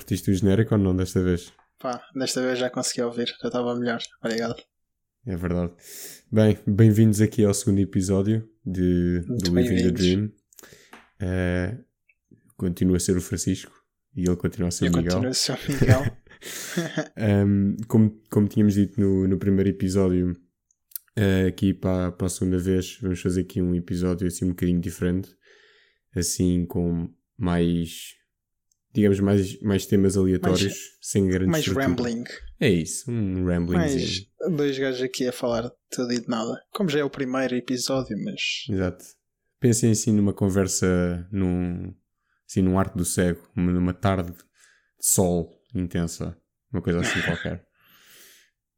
curtiste 0.00 0.30
o 0.30 0.34
genérico 0.34 0.74
ou 0.74 0.80
não 0.80 0.96
desta 0.96 1.22
vez? 1.22 1.52
Pá, 1.78 2.02
desta 2.14 2.40
vez 2.40 2.58
já 2.58 2.70
consegui 2.70 3.02
ouvir, 3.02 3.26
já 3.40 3.48
estava 3.48 3.78
melhor. 3.78 4.00
Obrigado. 4.22 4.56
É 5.26 5.36
verdade. 5.36 5.72
Bem, 6.32 6.58
bem-vindos 6.66 7.20
aqui 7.20 7.44
ao 7.44 7.52
segundo 7.52 7.80
episódio 7.80 8.48
de, 8.64 9.22
Muito 9.28 9.50
do 9.50 9.54
Living 9.54 9.82
the. 9.82 9.90
Dream. 9.90 10.32
Eh, 11.20 11.76
continua 12.56 12.96
a 12.96 13.00
ser 13.00 13.14
o 13.14 13.20
Francisco 13.20 13.72
e 14.16 14.22
ele 14.26 14.36
continua 14.36 14.68
a 14.68 14.70
ser 14.70 14.86
Eu 14.86 14.92
o 14.92 14.96
Miguel. 14.96 15.12
continuo 15.12 15.30
a 15.30 15.34
ser 15.34 15.52
o 15.52 15.72
Miguel. 15.72 16.16
Um, 17.46 17.76
como, 17.86 18.22
como 18.30 18.48
tínhamos 18.48 18.74
dito 18.74 18.98
no, 18.98 19.28
no 19.28 19.38
primeiro 19.38 19.68
episódio, 19.68 20.34
eh, 21.14 21.48
aqui 21.48 21.74
para, 21.74 22.10
para 22.10 22.26
a 22.26 22.30
segunda 22.30 22.56
vez, 22.58 22.98
vamos 23.02 23.20
fazer 23.20 23.42
aqui 23.42 23.60
um 23.60 23.74
episódio 23.74 24.26
assim 24.26 24.46
um 24.46 24.50
bocadinho 24.50 24.80
diferente, 24.80 25.28
assim 26.16 26.64
com 26.64 27.12
mais, 27.36 28.14
digamos, 28.92 29.20
mais, 29.20 29.60
mais 29.60 29.86
temas 29.86 30.16
aleatórios, 30.16 30.74
sem 31.00 31.28
grande 31.28 31.46
Mais 31.50 31.64
estrutura. 31.66 31.86
rambling. 31.88 32.24
É 32.58 32.68
isso, 32.68 33.10
um 33.10 33.44
ramblingzinho. 33.46 34.26
Mais 34.40 34.56
dois 34.56 34.78
gajos 34.78 35.02
aqui 35.02 35.26
a 35.28 35.32
falar 35.32 35.62
de 35.68 35.72
tudo 35.90 36.12
e 36.12 36.20
de 36.20 36.28
nada. 36.28 36.60
Como 36.72 36.88
já 36.88 37.00
é 37.00 37.04
o 37.04 37.10
primeiro 37.10 37.54
episódio, 37.54 38.16
mas. 38.24 38.40
Exato. 38.68 39.04
Pensem 39.60 39.90
assim 39.90 40.12
numa 40.12 40.32
conversa 40.32 41.26
num, 41.30 41.94
assim, 42.48 42.62
num 42.62 42.78
arco 42.78 42.96
do 42.98 43.04
cego, 43.04 43.40
uma- 43.54 43.72
numa 43.72 43.92
tarde 43.94 44.32
de 44.32 44.38
sol 45.00 45.62
intensa, 45.74 46.36
uma 46.72 46.80
coisa 46.82 47.00
assim 47.00 47.20
qualquer. 47.24 47.66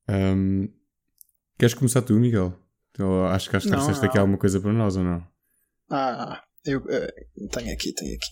Um, 0.08 0.68
queres 1.58 1.74
começar 1.74 2.02
tu, 2.02 2.14
Miguel? 2.14 2.58
Eu 2.98 3.24
acho 3.26 3.48
que 3.48 3.56
acho 3.56 3.66
que 3.66 3.72
trouxeste 3.72 4.04
aqui 4.04 4.18
alguma 4.18 4.36
coisa 4.38 4.60
para 4.60 4.72
nós 4.72 4.96
ou 4.96 5.04
não? 5.04 5.26
Ah, 5.90 6.42
eu 6.64 6.84
eh, 6.88 7.26
tenho 7.50 7.72
aqui, 7.72 7.92
tenho 7.92 8.14
aqui. 8.16 8.26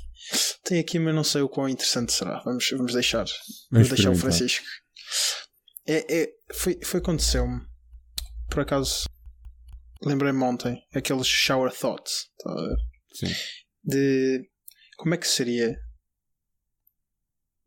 Tenho 0.64 0.80
aqui, 0.80 0.98
mas 0.98 1.14
não 1.14 1.24
sei 1.24 1.42
o 1.42 1.48
quão 1.48 1.68
interessante 1.68 2.12
será. 2.12 2.40
Vamos, 2.44 2.68
vamos 2.70 2.92
deixar. 2.92 3.26
Vamos 3.70 3.88
deixar 3.88 4.10
o. 4.10 4.16
Francisco. 4.16 4.64
É, 5.86 6.22
é, 6.22 6.32
foi, 6.52 6.78
foi 6.84 7.00
aconteceu-me. 7.00 7.60
Por 8.48 8.60
acaso, 8.60 9.04
lembrei-me 10.02 10.42
ontem, 10.42 10.82
aqueles 10.94 11.26
shower 11.26 11.72
thoughts. 11.72 12.26
tá 12.38 12.50
a 12.50 12.54
ver? 12.54 12.76
Sim. 13.12 13.34
de 13.82 14.48
como 14.96 15.14
é 15.14 15.18
que 15.18 15.26
seria 15.26 15.76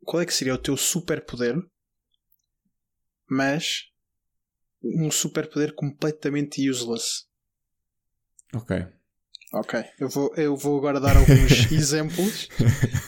qual 0.04 0.22
é 0.22 0.26
que 0.26 0.32
seria 0.32 0.54
o 0.54 0.58
teu 0.58 0.76
superpoder 0.76 1.56
mas 3.28 3.90
um 4.82 5.10
superpoder 5.10 5.74
completamente 5.74 6.68
useless 6.68 7.26
Ok. 8.54 8.86
Ok 9.54 9.84
eu 10.00 10.08
vou, 10.08 10.34
eu 10.36 10.56
vou 10.56 10.78
agora 10.78 11.00
dar 11.00 11.16
alguns 11.16 11.52
exemplos 11.72 12.48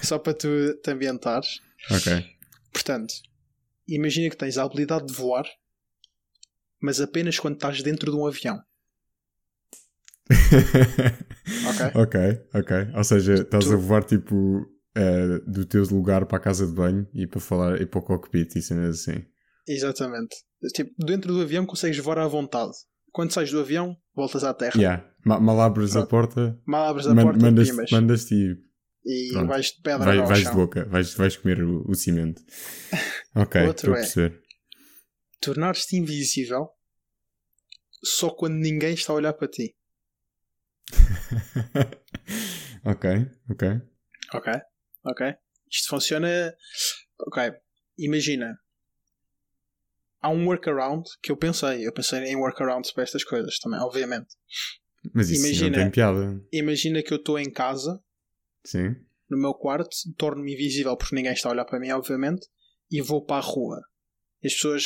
só 0.03 0.19
para 0.19 0.35
tu 0.35 0.49
te 0.83 0.91
ambientares 0.91 1.61
Ok. 1.91 2.25
portanto 2.73 3.15
imagina 3.89 4.31
que 4.31 4.37
tens 4.37 4.57
a 4.59 4.63
habilidade 4.65 5.07
de 5.07 5.13
voar 5.13 5.45
mas 6.81 7.01
apenas 7.01 7.39
quando 7.39 7.55
estás 7.55 7.83
dentro 7.83 8.11
de 8.11 8.17
um 8.17 8.27
avião 8.27 8.61
ok 11.69 11.91
ok, 12.03 12.17
ok. 12.55 12.73
Ou 12.97 13.05
seja, 13.05 13.35
estás 13.35 13.65
Tu- 13.67 13.73
a 13.73 13.77
voar 13.77 14.05
tipo 14.05 14.67
eh, 14.97 15.39
do 15.47 15.65
teu 15.65 15.85
lugar 15.85 16.27
para 16.27 16.39
a 16.39 16.41
casa 16.41 16.67
de 16.67 16.73
banho 16.73 17.07
e 17.15 17.27
para 17.27 17.41
falar 17.41 17.81
e 17.81 17.87
para 17.87 17.99
o 18.01 18.03
cockpit 18.03 18.57
e 18.57 18.63
cenas 18.63 19.01
assim. 19.01 19.25
exatamente 19.69 20.35
tipo, 20.75 20.91
dentro 21.05 21.33
do 21.33 21.41
avião 21.43 21.67
consegues 21.67 21.99
voar 21.99 22.19
à 22.19 22.27
vontade 22.27 22.73
quando 23.17 23.33
sais 23.33 23.51
do 23.51 23.61
avião 23.61 23.97
voltas 24.15 24.45
à 24.45 24.53
terra 24.53 24.79
Yeah. 24.79 25.11
Ma- 25.25 25.41
Mal 25.41 25.59
abres 25.63 25.93
a 25.97 26.01
Pronto. 26.07 26.11
porta, 26.11 26.61
Mal 26.67 26.85
abres 26.91 27.07
a 27.07 27.15
man- 27.15 27.23
porta 27.25 27.39
e 27.39 27.43
mandas- 27.43 27.71
pimas. 27.71 27.91
mandas-te 27.91 28.35
e 28.35 28.67
e 29.09 29.33
pronto. 29.33 29.49
vais 29.49 29.67
de 29.73 29.81
pedra 29.83 30.05
vai- 30.05 30.19
vais 30.27 30.39
de 30.41 30.45
chão. 30.45 30.55
boca, 30.55 30.85
vais, 30.85 31.15
vais 31.15 31.37
comer 31.39 31.63
o, 31.63 31.83
o 31.91 31.95
cimento. 31.95 32.43
Ok, 33.35 33.61
Outro 33.67 33.71
estou 33.71 33.95
a 33.95 33.99
é- 33.99 34.01
perceber. 34.01 34.43
Tornar-te 35.41 35.97
invisível 35.97 36.69
só 38.05 38.31
quando 38.31 38.55
ninguém 38.57 38.93
está 38.95 39.13
a 39.13 39.17
olhar 39.17 39.33
para 39.33 39.49
ti. 39.49 39.75
ok, 42.85 43.05
ok. 43.51 43.65
Ok? 44.35 44.53
Ok? 45.05 45.35
Isto 45.71 45.89
funciona. 45.89 46.55
Ok. 47.21 47.53
Imagina. 47.99 48.59
Há 50.21 50.31
um 50.31 50.47
workaround 50.47 51.09
que 51.23 51.31
eu 51.31 51.37
pensei. 51.37 51.87
Eu 51.87 51.93
pensei 51.93 52.21
em 52.25 52.37
workarounds 52.37 52.93
para 52.93 53.03
estas 53.05 53.23
coisas 53.25 53.59
também, 53.59 53.79
obviamente. 53.81 54.35
Mas 55.15 55.31
isso 55.31 55.47
Imagina- 55.47 55.77
não 55.77 55.85
tem 55.85 55.91
piada. 55.91 56.43
Imagina 56.53 57.03
que 57.03 57.13
eu 57.13 57.19
estou 57.19 57.39
em 57.39 57.51
casa, 57.51 58.03
Sim. 58.65 58.97
no 59.31 59.39
meu 59.39 59.55
quarto, 59.55 59.91
torno-me 60.17 60.53
invisível 60.55 60.97
porque 60.97 61.15
ninguém 61.15 61.33
está 61.33 61.49
a 61.49 61.53
olhar 61.53 61.65
para 61.65 61.79
mim, 61.79 61.91
obviamente, 61.91 62.47
e 62.91 63.01
vou 63.01 63.25
para 63.25 63.37
a 63.37 63.41
rua. 63.47 63.81
As 64.45 64.53
pessoas 64.55 64.85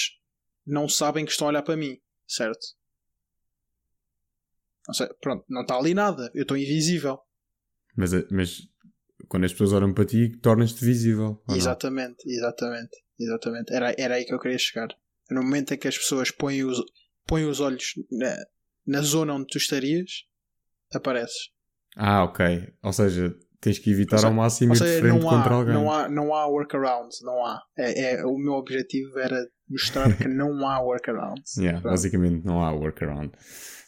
não 0.67 0.89
sabem 0.89 1.25
que 1.25 1.31
estão 1.33 1.47
a 1.47 1.51
olhar 1.51 1.63
para 1.63 1.77
mim, 1.77 1.99
certo? 2.27 2.61
Não 4.87 4.95
sei, 4.95 5.09
pronto, 5.21 5.45
não 5.49 5.63
está 5.63 5.77
ali 5.77 5.95
nada, 5.95 6.31
eu 6.35 6.43
estou 6.43 6.57
invisível. 6.57 7.19
Mas, 7.97 8.11
mas 8.31 8.59
quando 9.29 9.45
as 9.45 9.53
pessoas 9.53 9.73
olham 9.73 9.93
para 9.95 10.05
ti, 10.05 10.37
tornas-te 10.39 10.85
visível. 10.85 11.43
Exatamente, 11.51 12.23
exatamente, 12.27 12.97
exatamente. 13.19 13.73
Era, 13.73 13.95
era 13.99 14.15
aí 14.17 14.25
que 14.25 14.35
eu 14.35 14.39
queria 14.41 14.59
chegar. 14.59 14.89
No 15.31 15.43
momento 15.43 15.73
em 15.75 15.79
que 15.79 15.89
as 15.89 15.97
pessoas 15.97 16.31
põem 16.31 16.65
os, 16.65 16.79
põem 17.27 17.45
os 17.45 17.61
olhos 17.61 17.93
na, 18.11 18.37
na 18.87 19.03
zona 19.03 19.35
onde 19.35 19.47
tu 19.47 19.59
estarias, 19.59 20.11
apareces. 20.95 21.51
Ah, 21.97 22.25
ok. 22.25 22.73
Ou 22.83 22.93
seja, 22.93 23.35
tens 23.61 23.79
que 23.79 23.91
evitar 23.91 24.17
seja- 24.19 24.29
ao 24.29 24.35
máximo 24.35 24.73
ir 24.75 24.79
de 24.79 24.85
seja, 24.85 24.99
frente 25.01 25.13
não 25.23 25.29
contra 25.29 25.55
há, 25.55 25.57
alguém. 25.57 25.75
não, 25.75 25.93
há, 25.93 26.09
não 26.09 26.35
há 26.35 26.47
workarounds, 26.47 27.19
não 27.23 27.45
há. 27.45 27.61
É, 27.79 28.15
é- 28.15 28.25
o 28.25 28.37
meu 28.39 28.55
objetivo 28.55 29.19
era 29.19 29.37
mostrar 29.69 30.17
que 30.17 30.27
não 30.29 30.67
há 30.69 30.81
workarounds. 30.81 31.57
Yeah, 31.57 31.81
Pronto. 31.81 31.93
basicamente 31.95 32.45
não 32.45 32.63
há 32.63 32.73
workaround. 32.73 33.33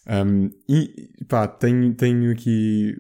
Um, 0.07 0.51
e 0.69 1.09
pá, 1.29 1.47
tenho, 1.47 1.95
tenho 1.95 2.33
aqui 2.33 2.97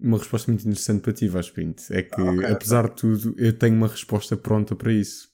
uma 0.00 0.18
resposta 0.18 0.50
muito 0.50 0.62
interessante 0.68 1.00
para 1.02 1.12
ti, 1.14 1.26
Vaspinto. 1.28 1.82
É 1.90 2.02
que, 2.02 2.20
Ah, 2.20 2.30
ok, 2.32 2.50
apesar 2.50 2.88
de 2.90 2.96
tudo, 2.96 3.34
eu 3.38 3.56
tenho 3.58 3.74
uma 3.76 3.88
resposta 3.88 4.36
pronta 4.36 4.76
para 4.76 4.92
isso. 4.92 5.28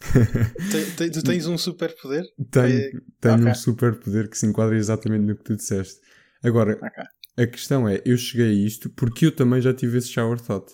Te- 0.96 1.10
tu 1.10 1.22
tens 1.22 1.46
um 1.46 1.58
superpoder? 1.58 2.24
Tenho, 2.50 2.86
É, 2.86 2.90
tenho 3.20 3.34
ok. 3.34 3.46
um 3.48 3.54
super 3.54 3.98
poder 3.98 4.28
que 4.28 4.38
se 4.38 4.46
enquadra 4.46 4.76
exatamente 4.76 5.24
no 5.24 5.36
que 5.36 5.42
tu 5.44 5.56
disseste. 5.56 6.00
Agora, 6.42 6.80
Ok. 6.80 7.18
a 7.36 7.46
questão 7.46 7.88
é, 7.88 8.02
eu 8.04 8.16
cheguei 8.16 8.48
a 8.50 8.52
isto 8.66 8.90
porque 8.90 9.26
eu 9.26 9.32
também 9.34 9.60
já 9.60 9.74
tive 9.74 9.98
esse 9.98 10.08
shower 10.08 10.40
thought. 10.40 10.72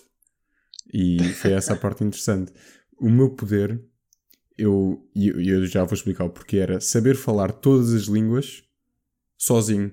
E 0.93 1.33
foi 1.33 1.53
essa 1.53 1.73
a 1.73 1.77
parte 1.77 2.03
interessante. 2.03 2.53
O 2.99 3.09
meu 3.09 3.31
poder, 3.35 3.81
eu, 4.57 5.07
e 5.15 5.29
eu, 5.29 5.41
eu 5.41 5.65
já 5.67 5.83
vou 5.85 5.95
explicar 5.95 6.25
o 6.25 6.29
porquê, 6.31 6.57
era 6.57 6.79
saber 6.81 7.15
falar 7.15 7.51
todas 7.53 7.93
as 7.93 8.03
línguas 8.05 8.63
sozinho. 9.37 9.91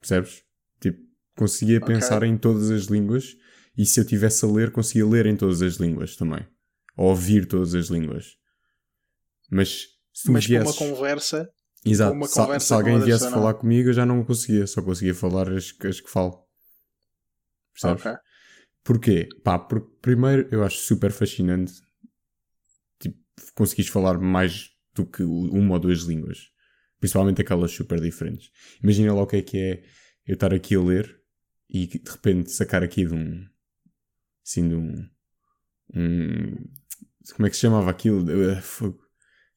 Percebes? 0.00 0.44
Tipo, 0.80 1.02
conseguia 1.36 1.80
Ok. 1.80 1.84
pensar 1.84 2.22
em 2.22 2.36
todas 2.38 2.70
as 2.70 2.84
línguas 2.84 3.36
e 3.76 3.84
se 3.84 3.98
eu 4.00 4.04
tivesse 4.06 4.44
a 4.44 4.48
ler, 4.48 4.70
conseguia 4.70 5.06
ler 5.06 5.26
em 5.26 5.36
todas 5.36 5.62
as 5.62 5.76
línguas 5.76 6.14
também. 6.16 6.46
Ou 6.96 7.08
ouvir 7.08 7.46
todas 7.46 7.74
as 7.74 7.86
línguas. 7.88 8.36
Mas 9.50 9.86
se 10.12 10.30
Mas 10.30 10.46
para 10.46 10.54
uma 10.56 10.62
viesses... 10.64 10.78
conversa, 10.78 11.50
Exato. 11.84 12.14
uma 12.16 12.26
Se- 12.26 12.34
conversa 12.34 12.66
se 12.66 12.72
alguém 12.74 12.92
com 12.94 13.00
outra 13.00 13.06
viesse 13.16 13.30
falar 13.30 13.54
comigo, 13.54 13.88
eu 13.88 13.92
já 13.92 14.06
não 14.06 14.24
conseguia. 14.24 14.66
Só 14.66 14.80
conseguia 14.82 15.14
falar 15.14 15.50
as, 15.52 15.72
que- 15.72 15.86
as 15.86 16.00
que 16.00 16.08
falo. 16.10 16.44
Percebes? 17.72 18.06
ok. 18.06 18.18
Porquê? 18.84 19.28
Pá, 19.42 19.58
porque 19.58 19.90
primeiro 20.02 20.48
eu 20.52 20.62
acho 20.62 20.76
super 20.78 21.10
fascinante 21.10 21.72
tipo, 23.00 23.18
conseguires 23.54 23.90
falar 23.90 24.18
mais 24.18 24.70
do 24.94 25.04
que 25.06 25.22
uma 25.22 25.74
ou 25.74 25.80
duas 25.80 26.00
línguas. 26.00 26.50
Principalmente 27.00 27.40
aquelas 27.42 27.72
super 27.72 28.00
diferentes. 28.00 28.50
Imagina 28.82 29.12
lá 29.14 29.22
o 29.22 29.26
que 29.26 29.36
é 29.36 29.42
que 29.42 29.58
é 29.58 29.82
eu 30.26 30.34
estar 30.34 30.54
aqui 30.54 30.74
a 30.74 30.80
ler 30.80 31.20
e 31.68 31.86
de 31.86 32.00
repente 32.10 32.50
sacar 32.52 32.82
aqui 32.82 33.04
de 33.04 33.14
um. 33.14 33.44
Assim, 34.46 34.68
de 34.68 34.74
um. 34.74 35.08
um 35.94 36.56
como 37.32 37.46
é 37.46 37.50
que 37.50 37.56
se 37.56 37.62
chamava 37.62 37.90
aquilo? 37.90 38.24
Eh. 38.30 38.62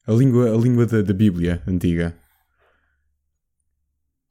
A 0.06 0.12
língua, 0.12 0.54
a 0.54 0.56
língua 0.58 0.86
da, 0.86 1.02
da 1.02 1.12
Bíblia 1.12 1.62
antiga. 1.66 2.18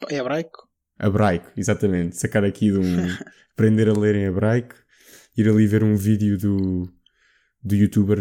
É 0.10 0.16
hebraico? 0.16 0.68
Hebraico, 1.00 1.52
exatamente. 1.56 2.18
Sacar 2.18 2.44
aqui 2.44 2.72
de 2.72 2.80
um. 2.80 2.86
aprender 3.54 3.90
a 3.90 3.94
ler 3.94 4.16
em 4.16 4.24
hebraico, 4.26 4.76
ir 5.36 5.50
ali 5.50 5.66
ver 5.68 5.84
um 5.84 5.96
vídeo 5.96 6.38
do, 6.38 6.92
do 7.64 7.76
youtuber 7.76 8.20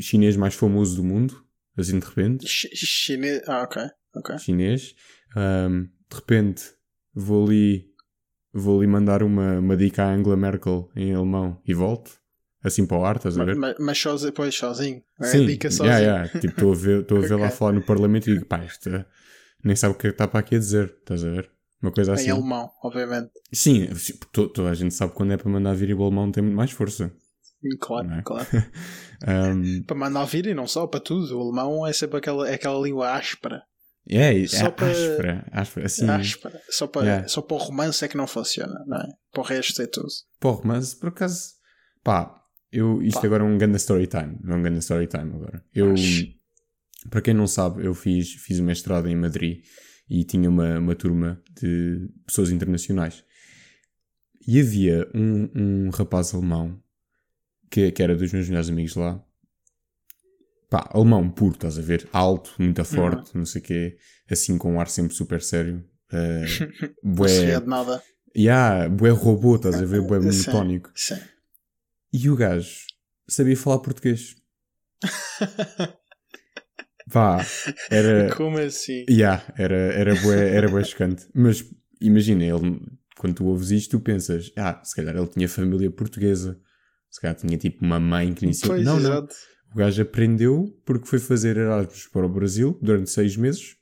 chinês 0.00 0.36
mais 0.36 0.54
famoso 0.54 0.96
do 0.96 1.04
mundo, 1.04 1.44
assim 1.76 1.98
de 1.98 2.06
repente, 2.06 2.46
Ch- 2.46 2.68
Chinês. 2.74 3.42
Ah, 3.48 3.62
ok. 3.62 3.82
ok. 4.14 4.38
chinês. 4.38 4.94
Ahm, 5.36 5.84
de 6.08 6.16
repente 6.16 6.62
vou 7.12 7.46
ali, 7.46 7.86
vou 8.52 8.78
ali 8.78 8.86
mandar 8.86 9.22
uma, 9.22 9.58
uma 9.58 9.76
dica 9.76 10.04
à 10.04 10.14
Angela 10.14 10.36
Merkel 10.36 10.88
em 10.94 11.12
alemão 11.12 11.60
e 11.66 11.74
volto, 11.74 12.20
assim 12.62 12.86
para 12.86 12.98
o 12.98 13.04
ar, 13.04 13.16
estás 13.16 13.38
a 13.38 13.44
ver? 13.44 13.56
Mas, 13.56 13.74
mas 13.78 13.98
sozinho, 13.98 14.32
pois, 14.32 14.54
sozinho. 14.54 15.02
É 15.20 15.24
Sim, 15.26 15.46
dica 15.46 15.70
sozinho. 15.70 15.96
yeah, 15.98 16.16
yeah. 16.24 16.40
Tipo, 16.40 16.46
estou 16.54 16.72
a 16.72 16.76
ver, 16.76 17.00
estou 17.02 17.18
a 17.18 17.20
ver 17.20 17.34
lá 17.36 17.46
Ok. 17.46 17.56
falar 17.56 17.72
no 17.72 17.82
Parlamento 17.82 18.28
e 18.30 18.34
digo, 18.34 18.46
pá, 18.46 18.64
isto 18.64 18.88
é- 18.88 19.04
nem 19.64 19.74
sabe 19.76 19.94
o 19.94 19.98
que 19.98 20.06
é 20.06 20.10
que 20.10 20.14
está 20.14 20.28
para 20.28 20.40
aqui 20.40 20.54
a 20.56 20.58
dizer, 20.58 20.94
estás 21.00 21.24
a 21.24 21.30
ver? 21.30 21.50
Uma 21.82 21.92
coisa 21.92 22.12
assim. 22.12 22.26
Em 22.28 22.30
alemão, 22.30 22.70
obviamente. 22.82 23.30
Sim, 23.52 23.94
sim, 23.94 24.14
to- 24.32 24.48
toda 24.48 24.70
a 24.70 24.74
gente 24.74 24.94
sabe 24.94 25.12
quando 25.12 25.32
é 25.32 25.36
para 25.36 25.48
mandar 25.50 25.74
vir 25.74 25.94
o 25.94 26.02
alemão 26.02 26.30
tem 26.32 26.42
muito 26.42 26.56
mais 26.56 26.70
força. 26.72 27.12
Claro, 27.80 28.10
é? 28.12 28.22
claro. 28.22 28.46
Um, 29.26 29.82
Para 29.82 29.96
mandar 29.96 30.24
vir 30.26 30.46
e 30.46 30.54
não 30.54 30.68
só, 30.68 30.86
para 30.86 31.00
tudo. 31.00 31.36
O 31.36 31.42
alemão 31.42 31.84
é 31.84 31.92
sempre 31.92 32.18
aquela, 32.18 32.48
é 32.48 32.54
aquela 32.54 32.80
língua 32.80 33.10
áspera. 33.16 33.62
é, 34.08 34.42
é 34.42 34.46
Só 34.46 34.70
para- 34.70 34.86
áspera, 34.92 35.44
áspera, 35.50 35.86
assim, 35.86 36.08
áspera. 36.08 36.60
Só 36.70 36.86
para, 36.86 37.02
Yeah. 37.04 37.26
só 37.28 37.42
para 37.42 37.56
o 37.56 37.58
romance 37.58 38.04
é 38.04 38.06
que 38.08 38.16
não 38.16 38.28
funciona, 38.28 38.84
não 38.86 38.96
é? 38.98 39.08
Para 39.32 39.40
o 39.40 39.44
resto 39.44 39.82
é 39.82 39.88
tudo. 39.88 40.06
Porra, 40.38 40.60
mas 40.64 40.94
por 40.94 41.08
acaso, 41.08 41.54
pá, 42.04 42.37
eu, 42.72 43.02
isto 43.02 43.20
Pá. 43.20 43.26
agora 43.26 43.42
é 43.44 43.46
um 43.46 43.58
grande 43.58 43.76
story 43.76 44.06
time, 44.06 44.38
é 44.46 44.54
um 44.54 44.62
grande 44.62 44.78
story 44.80 45.06
time 45.06 45.34
agora. 45.34 45.64
Eu, 45.74 45.90
Mas- 45.90 46.28
para 47.10 47.20
quem 47.22 47.34
não 47.34 47.46
sabe, 47.46 47.84
eu 47.84 47.94
fiz, 47.94 48.32
fiz 48.34 48.58
o 48.58 48.62
mestrado 48.64 49.08
em 49.08 49.16
Madrid 49.16 49.64
e 50.10 50.24
tinha 50.24 50.48
uma, 50.48 50.78
uma 50.78 50.94
turma 50.94 51.40
de 51.60 52.08
pessoas 52.26 52.50
internacionais. 52.50 53.24
E 54.46 54.60
havia 54.60 55.06
um, 55.14 55.48
um 55.54 55.90
rapaz 55.90 56.32
alemão 56.34 56.80
que, 57.70 57.92
que 57.92 58.02
era 58.02 58.16
dos 58.16 58.32
meus 58.32 58.48
melhores 58.48 58.68
amigos 58.70 58.94
lá. 58.96 59.22
Pá, 60.70 60.88
alemão 60.92 61.30
puro, 61.30 61.54
estás 61.54 61.78
a 61.78 61.82
ver? 61.82 62.08
Alto, 62.12 62.54
muito 62.58 62.84
forte, 62.84 63.36
não 63.36 63.44
sei 63.46 63.60
o 63.60 63.64
quê, 63.64 63.98
assim 64.30 64.58
com 64.58 64.74
um 64.74 64.80
ar 64.80 64.88
sempre 64.88 65.14
super 65.14 65.40
sério. 65.42 65.84
Uh, 66.10 66.40
Não 67.04 67.28
se 67.28 67.44
bué, 67.44 67.60
de 67.60 67.66
nada. 67.66 68.02
yeah, 68.34 68.88
bué 68.88 69.10
robô, 69.10 69.56
estás 69.56 69.74
a 69.74 69.84
ver? 69.84 70.00
Bué 70.00 70.18
Sim. 70.24 70.26
monotónico. 70.26 70.90
Sim. 70.94 71.16
E 72.12 72.28
o 72.30 72.36
gajo 72.36 72.80
sabia 73.28 73.56
falar 73.56 73.78
português. 73.80 74.34
Vá, 77.06 77.44
era. 77.90 78.34
Como 78.34 78.58
assim? 78.58 79.04
Yeah, 79.08 79.42
era, 79.56 79.76
era 79.76 80.14
bué, 80.20 80.54
era 80.54 80.68
bué 80.68 80.84
chocante. 80.84 81.26
Mas 81.34 81.64
imagina, 82.00 82.44
ele, 82.44 82.80
quando 83.16 83.34
tu 83.36 83.46
ouves 83.46 83.70
isto, 83.70 83.98
tu 83.98 84.00
pensas, 84.04 84.52
ah, 84.56 84.80
se 84.84 84.94
calhar 84.94 85.16
ele 85.16 85.26
tinha 85.26 85.48
família 85.48 85.90
portuguesa. 85.90 86.60
Se 87.10 87.20
calhar 87.20 87.34
tinha 87.36 87.56
tipo 87.56 87.82
uma 87.84 87.98
mãe 87.98 88.34
que 88.34 88.44
iniciou. 88.44 88.74
Pois, 88.74 88.84
Não, 88.84 89.00
não. 89.00 89.10
exato. 89.10 89.34
O 89.72 89.76
gajo 89.78 90.02
aprendeu 90.02 90.66
porque 90.84 91.06
foi 91.06 91.18
fazer 91.18 91.56
Erasmus 91.56 92.06
para 92.08 92.26
o 92.26 92.28
Brasil 92.28 92.78
durante 92.82 93.10
seis 93.10 93.36
meses. 93.36 93.76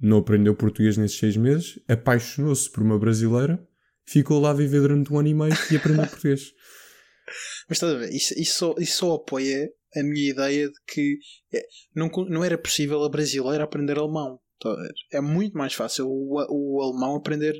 Não 0.00 0.18
aprendeu 0.18 0.54
português 0.54 0.96
nesses 0.96 1.18
seis 1.18 1.36
meses. 1.36 1.78
Apaixonou-se 1.86 2.70
por 2.70 2.82
uma 2.82 2.98
brasileira. 2.98 3.62
Ficou 4.06 4.40
lá 4.40 4.50
a 4.50 4.54
viver 4.54 4.80
durante 4.80 5.12
um 5.12 5.18
ano 5.18 5.28
e 5.28 5.34
meio 5.34 5.54
e 5.70 5.76
aprendeu 5.76 6.06
português. 6.08 6.52
Mas 7.68 7.76
estás 7.76 7.94
a 7.94 7.98
ver? 7.98 8.10
Isso, 8.12 8.34
isso, 8.38 8.58
só, 8.58 8.74
isso 8.78 8.96
só 8.98 9.14
apoia 9.14 9.68
a 9.96 10.02
minha 10.02 10.30
ideia 10.30 10.68
de 10.68 10.74
que 10.86 11.18
é, 11.52 11.62
não, 11.94 12.08
não 12.28 12.44
era 12.44 12.56
possível 12.58 13.02
a 13.02 13.08
brasileira 13.08 13.64
aprender 13.64 13.98
alemão. 13.98 14.38
Ver? 14.64 14.92
É 15.12 15.20
muito 15.20 15.56
mais 15.56 15.72
fácil 15.74 16.06
o, 16.08 16.36
o 16.50 16.82
alemão 16.82 17.16
aprender 17.16 17.54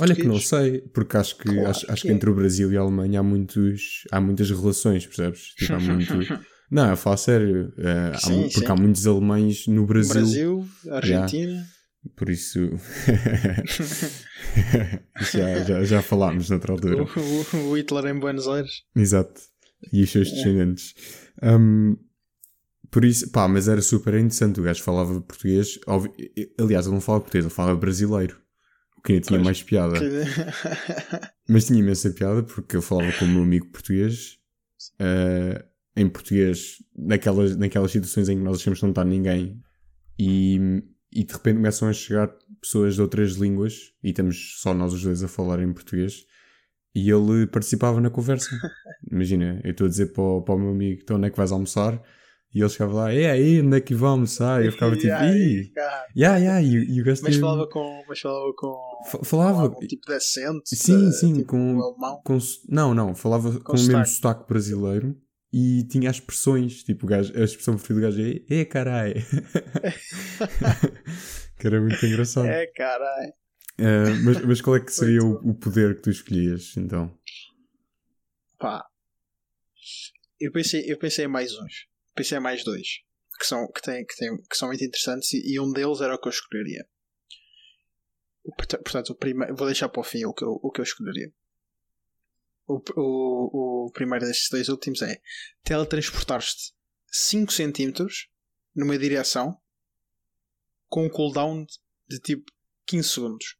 Olha 0.00 0.14
português. 0.14 0.18
que 0.18 0.26
não 0.28 0.38
sei, 0.40 0.80
porque 0.94 1.16
acho 1.16 1.36
que, 1.36 1.44
Claro 1.48 1.68
acho, 1.70 1.90
acho 1.90 2.02
que 2.02 2.08
que 2.08 2.12
é. 2.12 2.14
entre 2.16 2.30
o 2.30 2.34
Brasil 2.34 2.72
e 2.72 2.76
a 2.76 2.80
Alemanha 2.80 3.20
há, 3.20 3.22
muitos, 3.22 4.04
há 4.12 4.20
muitas 4.20 4.48
relações, 4.50 5.04
percebes? 5.06 5.40
Tipo, 5.56 5.72
há 5.74 5.80
muito... 5.80 6.12
Não, 6.70 6.90
eu 6.90 6.96
falo 6.98 7.16
sério. 7.16 7.72
há 8.14 8.18
Sim, 8.18 8.32
mu- 8.36 8.42
porque 8.52 8.66
sim. 8.66 8.72
há 8.72 8.76
muitos 8.76 9.06
alemães 9.06 9.66
no 9.66 9.86
Brasil. 9.86 10.14
Brasil, 10.14 10.68
Argentina. 10.90 11.64
Por 12.16 12.30
isso. 12.30 12.58
Já, 15.32 15.64
já, 15.64 15.84
já 15.84 16.02
falámos 16.02 16.48
noutra 16.50 16.72
altura. 16.72 17.02
O, 17.02 17.56
o- 17.56 17.70
o 17.70 17.76
Hitler 17.76 18.06
em 18.06 18.18
Buenos 18.18 18.46
Aires. 18.48 18.82
Exato. 18.94 19.40
E 19.92 20.02
os 20.02 20.10
seus 20.10 20.30
descendentes. 20.30 20.94
Um, 21.42 21.96
por 22.90 23.04
isso, 23.04 23.30
pá, 23.30 23.46
mas 23.48 23.68
era 23.68 23.82
super 23.82 24.14
interessante. 24.14 24.60
O 24.60 24.62
gajo 24.62 24.82
falava 24.82 25.20
português. 25.20 25.78
Óbvio- 25.86 26.12
aliás, 26.58 26.86
ele 26.86 26.94
não 26.94 27.00
falava 27.00 27.22
português, 27.24 27.44
ele 27.44 27.54
falava 27.54 27.78
brasileiro. 27.78 28.40
O 28.96 29.02
que 29.02 29.12
ainda 29.12 29.26
tinha 29.26 29.38
Pois. 29.38 29.44
mais 29.46 29.62
piada. 29.62 29.98
Que- 29.98 31.28
Mas 31.48 31.66
tinha 31.66 31.78
imensa 31.78 32.10
piada 32.10 32.42
porque 32.42 32.76
eu 32.76 32.82
falava 32.82 33.10
com 33.12 33.24
o 33.24 33.28
meu 33.28 33.42
amigo 33.42 33.66
português. 33.70 34.36
eh, 34.98 35.64
em 35.96 36.08
português, 36.08 36.76
naquelas, 36.96 37.56
naquelas 37.56 37.90
situações 37.90 38.28
em 38.28 38.38
que 38.38 38.44
nós 38.44 38.58
achamos 38.58 38.78
que 38.78 38.84
não 38.84 38.90
está 38.90 39.04
ninguém. 39.04 39.60
E, 40.18 40.82
e 41.12 41.24
de 41.24 41.32
repente 41.32 41.56
começam 41.56 41.88
a 41.88 41.92
chegar 41.92 42.30
pessoas 42.60 42.94
de 42.94 43.02
outras 43.02 43.32
línguas. 43.32 43.92
E 44.02 44.10
estamos 44.10 44.56
só 44.60 44.74
nós 44.74 44.92
os 44.92 45.02
dois 45.02 45.22
a 45.22 45.28
falar 45.28 45.60
em 45.62 45.72
português. 45.72 46.24
E 46.94 47.10
ele 47.10 47.46
participava 47.46 48.00
na 48.00 48.10
conversa. 48.10 48.48
Imagina, 49.10 49.60
eu 49.64 49.70
estou 49.70 49.86
a 49.86 49.90
dizer 49.90 50.12
para 50.12 50.22
o, 50.22 50.42
para 50.42 50.54
o 50.54 50.58
meu 50.58 50.70
amigo: 50.70 51.00
então 51.02 51.16
onde 51.16 51.26
é 51.28 51.30
que 51.30 51.36
vais 51.36 51.52
almoçar? 51.52 52.00
E 52.54 52.60
ele 52.60 52.68
chegava 52.70 52.94
lá: 52.94 53.12
é 53.12 53.30
aí, 53.30 53.60
onde 53.60 53.76
é 53.76 53.80
que 53.80 53.94
vão 53.94 54.08
almoçar? 54.10 54.62
E 54.62 54.66
eu 54.66 54.72
ficava 54.72 54.96
tipo: 54.96 55.12
E 55.12 55.60
ih, 55.60 55.72
yeah, 56.16 56.38
yeah. 56.38 56.62
E, 56.62 57.00
o 57.00 57.04
gajo 57.04 57.22
Mas 57.22 57.36
falava 57.36 57.68
com. 57.68 58.02
Mas 58.08 58.20
falava 58.20 58.52
com. 58.56 58.74
Fa- 59.10 59.18
com 59.18 59.24
falava. 59.24 59.62
algum 59.62 59.86
tipo 59.86 60.06
de 60.06 60.14
acento. 60.14 60.62
Sim, 60.64 61.08
de- 61.10 61.18
sim, 61.20 61.32
tipo, 61.34 61.48
com- 61.48 61.80
alemão. 61.80 62.20
com 62.24 62.38
não, 62.68 62.94
não, 62.94 63.14
falava 63.14 63.60
com, 63.60 63.72
o 63.76 63.80
mesmo 63.80 64.04
sotaque 64.06 64.48
brasileiro 64.48 65.14
e 65.52 65.84
tinha 65.84 66.10
as 66.10 66.16
expressões, 66.16 66.82
tipo, 66.82 67.06
o 67.06 67.08
gajo, 67.08 67.32
a 67.34 67.44
expressão 67.44 67.76
preferida 67.76 68.10
do 68.10 68.16
gajo 68.16 68.44
é, 68.50 68.60
é 68.60 68.64
carai. 68.64 69.14
que 71.58 71.66
era 71.66 71.80
muito 71.80 72.04
engraçado. 72.04 72.46
É, 72.46 72.66
caralho. 72.66 73.32
Eh, 73.78 74.10
mas, 74.24 74.44
mas 74.44 74.60
qual 74.60 74.76
é 74.76 74.80
que 74.80 74.92
seria 74.92 75.22
o, 75.22 75.50
o 75.50 75.54
poder 75.54 75.96
que 75.96 76.02
tu 76.02 76.10
escolhias, 76.10 76.76
então? 76.76 77.16
Pá. 78.58 78.84
Eu 80.40 80.52
pensei, 80.52 80.90
eu 80.90 80.98
pensei 80.98 81.24
em 81.24 81.28
mais 81.28 81.54
uns. 81.54 81.86
Pensei 82.14 82.38
em 82.38 82.40
mais 82.40 82.64
dois. 82.64 82.86
Que 83.38 83.46
são, 83.46 83.70
que 83.70 83.80
têm, 83.80 84.04
que 84.04 84.16
têm, 84.16 84.36
que 84.36 84.56
são 84.56 84.68
muito 84.68 84.84
interessantes 84.84 85.32
e, 85.32 85.54
e 85.54 85.60
um 85.60 85.72
deles 85.72 86.00
era 86.00 86.14
o 86.14 86.20
que 86.20 86.26
eu 86.26 86.32
escolheria. 86.32 86.84
Portanto, 88.56 89.10
o 89.10 89.14
primeiro, 89.14 89.54
vou 89.54 89.66
deixar 89.66 89.88
para 89.88 90.00
o 90.00 90.04
fim 90.04 90.24
o 90.24 90.34
que 90.34 90.44
eu, 90.44 90.58
o 90.60 90.72
que 90.72 90.80
eu 90.80 90.84
escolheria. 90.84 91.32
O, 92.68 92.80
o, 92.96 93.86
o 93.86 93.92
primeiro 93.92 94.26
destes 94.26 94.50
dois 94.50 94.68
últimos 94.68 95.02
é 95.02 95.20
teletransportar-te 95.64 96.74
5 97.10 97.50
cm 97.50 98.06
numa 98.74 98.98
direção 98.98 99.58
com 100.88 101.06
um 101.06 101.08
cooldown 101.08 101.64
de, 102.06 102.20
tipo 102.20 102.44
15 102.86 103.08
segundos. 103.08 103.56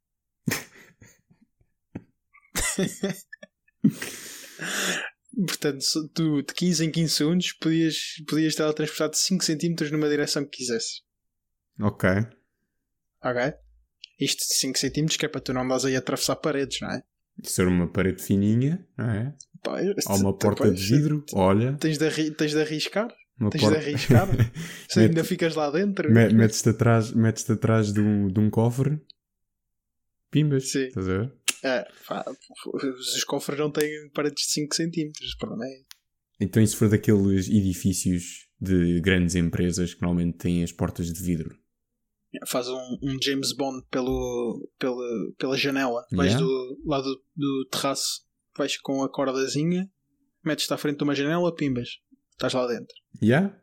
Portanto, 5.47 5.85
tu 6.13 6.41
de 6.41 6.53
15 6.53 6.85
em 6.85 6.91
15 6.91 7.13
segundos 7.13 7.53
podias, 7.53 7.95
podias 8.27 8.55
teletransportar-te 8.55 9.17
5 9.17 9.43
cm 9.43 9.91
numa 9.91 10.09
direção 10.09 10.43
que 10.43 10.57
quisesse. 10.57 11.01
Ok. 11.79 12.09
Ok? 13.23 13.53
Isto 14.19 14.39
de 14.39 14.53
5 14.55 14.77
cm 14.77 15.17
que 15.17 15.25
é 15.25 15.29
para 15.29 15.41
tu 15.41 15.53
não 15.53 15.61
andares 15.61 15.85
aí 15.85 15.95
a 15.95 15.99
atravessar 15.99 16.35
paredes, 16.35 16.81
não 16.81 16.91
é? 16.91 17.03
Ser 17.43 17.67
uma 17.67 17.87
parede 17.87 18.21
fininha, 18.23 18.85
não 18.97 19.09
é? 19.09 19.33
Pá, 19.63 19.79
Ou 20.09 20.17
uma 20.17 20.35
porta 20.37 20.69
de 20.71 20.81
vidro, 20.81 21.23
olha. 21.33 21.73
Tens 21.73 21.97
de, 21.97 22.05
arri- 22.05 22.31
tens 22.31 22.51
de 22.51 22.61
arriscar. 22.61 23.13
Uma 23.39 23.49
Tens 23.49 23.61
porta... 23.61 23.79
de 23.79 23.85
arriscar. 23.85 24.27
Se 24.89 24.99
ainda 24.99 25.23
ficas 25.23 25.55
lá 25.55 25.69
dentro. 25.71 26.11
Me- 26.11 26.29
Metes-te 26.33 26.69
atrás, 26.69 27.11
metes 27.13 27.49
atrás 27.49 27.93
de, 27.93 28.01
um, 28.01 28.27
de 28.27 28.39
um 28.39 28.49
cofre. 28.49 28.99
Pimbas. 30.31 30.71
Sim. 30.71 30.85
Estás 30.87 31.07
a 31.07 31.17
ver? 31.19 31.33
É, 31.63 31.85
pá, 32.07 32.25
os 32.73 33.23
cofres 33.25 33.59
não 33.59 33.71
têm 33.71 34.09
paredes 34.13 34.43
de 34.45 34.51
5 34.53 34.75
cm. 34.75 35.11
É? 35.63 35.81
Então, 36.39 36.65
se 36.65 36.75
for 36.75 36.87
daqueles 36.89 37.47
edifícios 37.49 38.47
de 38.61 39.01
grandes 39.01 39.35
empresas 39.35 39.93
que 39.93 40.01
normalmente 40.01 40.37
têm 40.37 40.63
as 40.63 40.71
portas 40.71 41.11
de 41.11 41.21
vidro? 41.21 41.57
Faz 42.47 42.67
um, 42.69 42.97
um 43.01 43.17
James 43.21 43.53
Bond 43.53 43.83
pelo, 43.89 44.69
pela, 44.77 45.05
pela 45.37 45.57
janela. 45.57 46.05
Vais 46.11 46.31
Yeah. 46.33 46.45
do, 46.45 46.77
lá 46.85 47.01
do, 47.01 47.21
do 47.35 47.67
terraço, 47.71 48.21
vais 48.57 48.77
com 48.77 49.03
a 49.03 49.09
cordazinha, 49.11 49.89
metes-te 50.45 50.73
à 50.73 50.77
frente 50.77 50.97
de 50.97 51.03
uma 51.03 51.15
janela, 51.15 51.53
pimbas. 51.55 51.89
Estás 52.33 52.53
lá 52.53 52.67
dentro. 52.67 52.93
Yeah? 53.21 53.55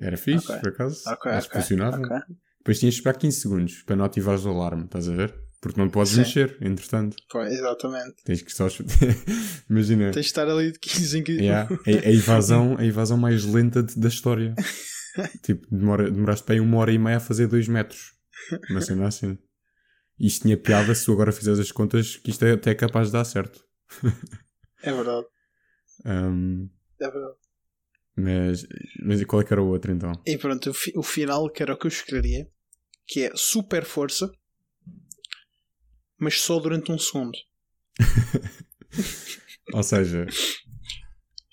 Era 0.00 0.16
fixe, 0.16 0.50
Ok. 0.50 0.60
por 0.60 0.68
acaso. 0.70 1.02
Ok, 1.08 1.30
Acho 1.32 1.48
que 1.48 1.54
ok, 1.56 1.60
funcionava. 1.62 1.96
ok. 1.98 2.16
Depois 2.58 2.78
tinhas 2.80 2.94
de 2.94 3.00
esperar 3.00 3.18
15 3.18 3.40
segundos 3.40 3.82
para 3.82 3.94
não 3.94 4.04
ativares 4.06 4.44
o 4.44 4.48
alarme, 4.50 4.84
estás 4.86 5.08
a 5.08 5.12
ver? 5.14 5.32
Porque 5.60 5.80
não 5.80 5.88
podes 5.88 6.12
Sim. 6.12 6.18
mexer, 6.20 6.58
entretanto. 6.60 7.16
Pois, 7.30 7.52
exatamente. 7.52 8.22
Tens 8.24 8.42
que 8.42 8.52
só. 8.52 8.66
Imagina. 9.70 10.10
Tens 10.10 10.24
de 10.26 10.30
estar 10.30 10.48
ali 10.48 10.72
de 10.72 10.78
15 10.78 11.18
em 11.18 11.22
15. 11.24 11.40
Yeah, 11.40 11.68
a, 11.72 11.90
a 12.08 12.12
evasão, 12.12 12.76
a 12.78 12.84
evasão 12.84 13.16
mais 13.16 13.44
lenta 13.44 13.82
de- 13.82 13.98
da 13.98 14.08
história. 14.08 14.54
tipo, 15.42 15.66
demora, 15.70 16.10
demoraste 16.10 16.50
aí 16.52 16.60
uma 16.60 16.78
hora 16.78 16.92
e 16.92 16.98
meia 16.98 17.16
a 17.18 17.20
fazer 17.20 17.46
2 17.46 17.68
metros. 17.68 18.12
Uma 18.70 18.80
cena 18.80 19.06
assim. 19.08 19.38
Isto 20.18 20.42
tinha 20.42 20.56
piada 20.56 20.94
se 20.94 21.04
tu 21.04 21.12
agora 21.12 21.32
fizeres 21.32 21.58
as 21.58 21.72
contas 21.72 22.16
que 22.16 22.30
isto 22.30 22.44
é 22.44 22.52
até 22.52 22.74
capaz 22.74 23.08
de 23.08 23.12
dar 23.14 23.24
certo. 23.24 23.64
É 24.82 24.92
verdade. 24.92 25.26
Um, 26.04 26.68
É 27.00 27.10
verdade. 27.10 27.36
mas, 28.16 28.66
mas 29.04 29.24
qual 29.24 29.42
é 29.42 29.44
que 29.44 29.52
era 29.52 29.62
o 29.62 29.68
outro 29.68 29.92
então? 29.92 30.12
E 30.26 30.36
pronto, 30.38 30.70
o, 30.70 30.74
fi- 30.74 30.92
o 30.96 31.02
final 31.02 31.50
que 31.50 31.62
era 31.62 31.74
o 31.74 31.76
que 31.78 31.86
eu 31.86 31.88
escolheria, 31.88 32.48
que 33.06 33.22
é 33.24 33.32
super 33.34 33.84
força, 33.84 34.30
mas 36.18 36.40
só 36.40 36.58
durante 36.58 36.92
um 36.92 36.98
segundo. 36.98 37.36
Ou 39.72 39.82
seja, 39.82 40.26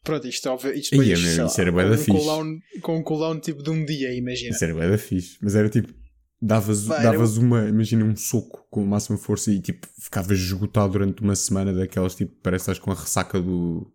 Pronto, 0.03 0.27
isto, 0.27 0.50
óbvio- 0.50 0.74
isto, 0.74 0.91
depois, 0.91 1.08
meu, 1.08 1.17
sei 1.17 1.38
lá, 1.38 1.46
isso 1.46 1.62
era 1.62 1.72
com 1.72 1.77
da 1.77 1.84
um 1.93 1.98
fixe. 1.98 2.12
cooldown, 2.12 2.60
com 2.81 2.98
um 2.98 3.03
cooldown 3.03 3.39
tipo 3.39 3.62
de 3.63 3.70
um 3.70 3.86
dia, 3.86 4.13
imagina. 4.13 4.50
isso 4.50 4.63
era 4.63 4.74
bué 4.74 4.89
da 4.89 4.98
fixe. 4.98 5.38
Mas 5.41 5.55
era 5.55 5.70
tipo, 5.70 5.93
davas, 6.41 6.89
era 6.89 7.03
davas 7.03 7.38
uma, 7.38 7.67
imagina 7.70 8.03
um 8.03 8.15
soco 8.15 8.65
com 8.70 8.84
máxima 8.84 9.17
força 9.17 9.51
e 9.51 9.62
tipo, 9.62 9.88
ficavas 10.00 10.39
esgotado 10.39 10.93
durante 10.93 11.22
uma 11.22 11.36
semana 11.36 11.72
daquelas 11.74 12.15
tipo, 12.15 12.34
parece 12.41 12.65
que 12.65 12.72
estás 12.72 12.79
com 12.84 12.91
a 12.91 12.96
ressaca 12.96 13.39
do, 13.39 13.91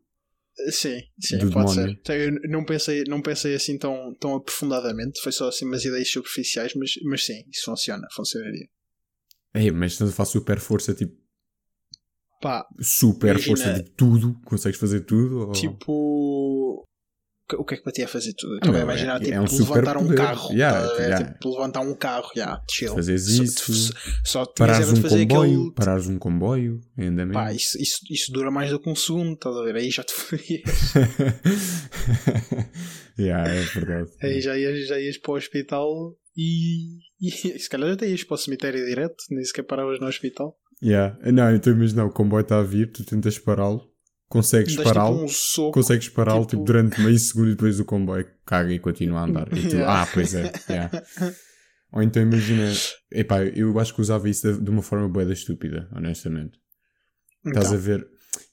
Sim, 0.71 1.01
sim, 1.21 1.39
do 1.39 1.51
pode 1.51 1.75
ser. 1.75 2.01
Eu 2.09 2.33
não 2.51 2.65
pensei, 2.65 3.05
não 3.07 3.21
pensei 3.21 3.55
assim 3.55 3.77
tão, 3.77 4.15
tão 4.15 4.37
aprofundadamente, 4.37 5.21
foi 5.21 5.33
só 5.33 5.49
assim 5.49 5.67
umas 5.67 5.85
ideias 5.85 6.09
superficiais, 6.11 6.73
mas, 6.75 6.93
mas 7.05 7.25
sim, 7.27 7.43
isso 7.53 7.65
funciona, 7.65 8.07
funcionaria. 8.15 8.67
Ei, 9.55 9.71
mas 9.71 9.93
estás 9.93 10.11
a 10.11 10.15
fazer 10.15 10.31
super 10.33 10.59
força, 10.61 10.95
tipo, 10.95 11.15
Pá, 12.41 12.65
super 12.81 13.31
Imagina- 13.31 13.57
força 13.57 13.73
de 13.83 13.91
tudo, 13.91 14.39
consegues 14.45 14.79
fazer 14.79 15.01
tudo? 15.01 15.47
Ou... 15.49 15.53
tipo. 15.53 16.85
O 17.57 17.65
que 17.65 17.75
é 17.75 17.77
que 17.77 17.83
para 17.85 17.93
ti 17.93 18.03
é 18.03 18.09
fazer 18.09 18.35
tudo? 18.37 18.55
Ah, 18.55 18.57
Estou 18.57 18.71
a 18.71 18.75
meu, 18.75 18.83
imaginar 18.83 19.23
é- 19.23 19.25
tipo, 19.25 19.37
é 19.37 19.41
um 19.41 19.45
levantar 19.45 19.97
um 19.99 20.15
carro. 20.17 20.53
Yeah, 20.53 20.89
tá 20.89 20.95
yeah. 21.03 21.33
Tipo, 21.33 21.51
levantar 21.53 21.81
um 21.83 21.95
carro, 21.95 22.29
yeah, 22.37 22.61
chill. 22.69 22.93
Fazeres 22.93 23.37
Só- 23.37 23.43
isso, 23.45 23.93
Só, 23.93 23.95
só 24.25 24.45
tinhas 24.47 24.55
parares 24.59 24.91
um 24.93 24.97
fazer 24.97 25.27
comboio, 25.29 25.53
aquele. 25.61 25.73
parares 25.75 26.07
um 26.09 26.19
comboio 26.19 26.81
em 26.99 27.07
andamento. 27.07 27.39
Pá, 27.39 27.53
isso, 27.53 27.81
isso, 27.81 28.01
isso 28.11 28.33
dura 28.33 28.51
mais 28.51 28.71
do 28.73 28.81
que 28.81 28.91
um 28.91 28.97
segundo, 28.97 29.35
estás 29.35 29.55
a 29.57 29.63
ver? 29.63 29.77
Aí 29.77 29.89
já 29.93 30.03
te 30.03 30.11
fodias. 30.13 30.65
yeah, 33.19 33.49
é 33.49 33.61
verdade. 33.63 34.11
Aí 34.23 34.41
já 34.41 34.57
ias, 34.59 34.87
já 34.89 34.99
ias 34.99 35.19
para 35.19 35.33
o 35.33 35.37
hospital 35.37 36.17
e, 36.37 36.99
e 37.23 37.31
se 37.31 37.69
calhar 37.69 37.91
até 37.93 38.09
ias 38.09 38.25
para 38.25 38.35
o 38.35 38.39
cemitério 38.39 38.85
direto, 38.85 39.17
nem 39.31 39.45
sequer 39.45 39.63
paravas 39.63 40.01
no 40.01 40.07
hospital. 40.07 40.57
Yeah. 40.83 41.17
Não, 41.33 41.55
então 41.55 41.73
imagina, 41.73 42.05
o 42.05 42.11
comboio 42.11 42.43
está 42.43 42.59
a 42.59 42.63
vir, 42.63 42.93
tu 42.93 43.05
tentas 43.05 43.39
pará-lo, 43.39 43.91
consegues 44.29 44.77
Dás 44.77 44.87
pará-lo, 44.87 45.27
tipo 45.27 45.69
um 45.69 45.71
consegues 45.73 46.09
pará-lo 46.11 46.41
tipo- 46.43 46.51
tipo, 46.51 46.65
durante 46.65 47.01
meio 47.01 47.19
segundo 47.19 47.49
e 47.49 47.51
depois 47.53 47.81
o 47.81 47.85
comboio 47.85 48.27
caga 48.45 48.73
e 48.73 48.79
continua 48.79 49.21
a 49.21 49.25
andar. 49.25 49.49
E 49.57 49.69
tu, 49.69 49.77
Yeah. 49.77 50.03
ah, 50.03 50.07
pois 50.13 50.35
é. 50.35 50.53
yeah. 50.69 51.03
Ou 51.93 52.03
então 52.03 52.23
imagina, 52.23 52.71
epá, 53.11 53.43
eu 53.45 53.79
acho 53.79 53.95
que 53.95 54.01
usava 54.01 54.29
isso 54.29 54.53
de, 54.61 54.71
uma 54.71 54.83
forma 54.83 55.09
boa 55.09 55.33
estúpida, 55.33 55.89
honestamente. 55.95 56.59
Estás 57.47 57.67
a 57.67 57.69
Então, 57.71 57.81
ver? 57.81 58.07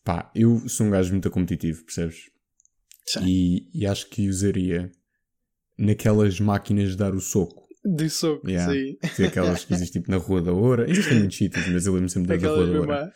Pá, 0.03 0.31
eu 0.35 0.67
sou 0.69 0.87
um 0.87 0.91
gajo 0.91 1.11
muito 1.11 1.29
competitivo, 1.31 1.83
percebes? 1.83 2.17
sim. 3.05 3.19
E, 3.25 3.69
e 3.81 3.85
acho 3.85 4.07
que 4.09 4.29
usaria 4.29 4.89
naquelas 5.77 6.39
máquinas 6.39 6.91
de 6.91 6.97
dar 6.97 7.13
o 7.13 7.19
soco. 7.19 7.62
De 7.85 8.09
soco, 8.09 8.49
Yeah. 8.49 8.71
sim. 8.73 8.97
Tem 9.17 9.25
aquelas 9.25 9.65
que 9.65 9.73
existem 9.73 10.01
tipo 10.01 10.09
na 10.11 10.17
Rua 10.17 10.41
da 10.41 10.53
Oura. 10.53 10.89
Existem 10.89 11.19
muitos 11.19 11.37
sítios, 11.37 11.67
mas 11.67 11.85
eu 11.85 11.93
lembro 11.93 12.07
sempre 12.07 12.37
da 12.37 12.47
Rua 12.47 12.65
da 12.65 12.79
Oura. 12.79 13.13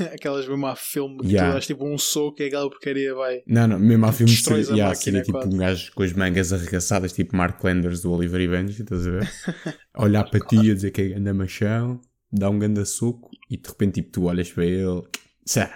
a, 0.00 0.04
aquelas 0.14 0.48
mesmo 0.48 0.66
a 0.66 0.74
filme 0.74 1.18
que 1.18 1.26
Yeah. 1.28 1.50
tu 1.50 1.54
dás 1.54 1.66
tipo 1.66 1.86
um 1.86 1.98
soco 1.98 2.42
e 2.42 2.46
aquela 2.46 2.68
porcaria 2.70 3.14
vai. 3.14 3.42
Não, 3.46 3.66
não, 3.68 3.78
mesmo 3.78 4.06
há 4.06 4.12
filmes 4.12 4.38
que 4.38 4.44
seria, 4.44 4.62
yeah, 4.72 4.94
seria 4.94 5.20
tipo 5.22 5.32
quase. 5.38 5.54
um 5.54 5.58
gajo 5.58 5.92
com 5.94 6.02
as 6.02 6.12
mangas 6.14 6.52
arregaçadas, 6.52 7.12
tipo 7.12 7.36
Mark 7.36 7.62
Landers 7.62 8.00
do 8.00 8.10
Oliver 8.10 8.40
e 8.40 8.48
Benji, 8.48 8.82
estás 8.82 9.06
a 9.06 9.10
ver? 9.10 9.30
Olhar 9.98 10.24
para 10.30 10.40
ti 10.40 10.58
a 10.70 10.74
dizer 10.74 10.90
que 10.92 11.02
é 11.02 11.08
ganda 11.10 11.34
machão, 11.34 12.00
dá 12.32 12.48
um 12.48 12.58
ganda 12.58 12.84
soco 12.86 13.28
e 13.50 13.58
de 13.58 13.68
repente 13.68 14.00
tipo, 14.00 14.12
tu 14.12 14.24
olhas 14.24 14.50
para 14.50 14.64
ele, 14.64 15.02
sai, 15.44 15.70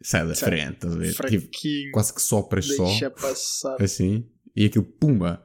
sai 0.00 0.26
da 0.26 0.34
frente, 0.34 0.72
estás 0.76 0.94
a 0.94 0.98
ver? 0.98 1.12
Tipo, 1.14 1.48
quase 1.92 2.14
que 2.14 2.22
sopras 2.22 2.64
só, 2.66 3.10
passar. 3.10 3.76
assim, 3.82 4.26
e 4.56 4.64
aquilo, 4.64 4.84
pumba. 4.84 5.42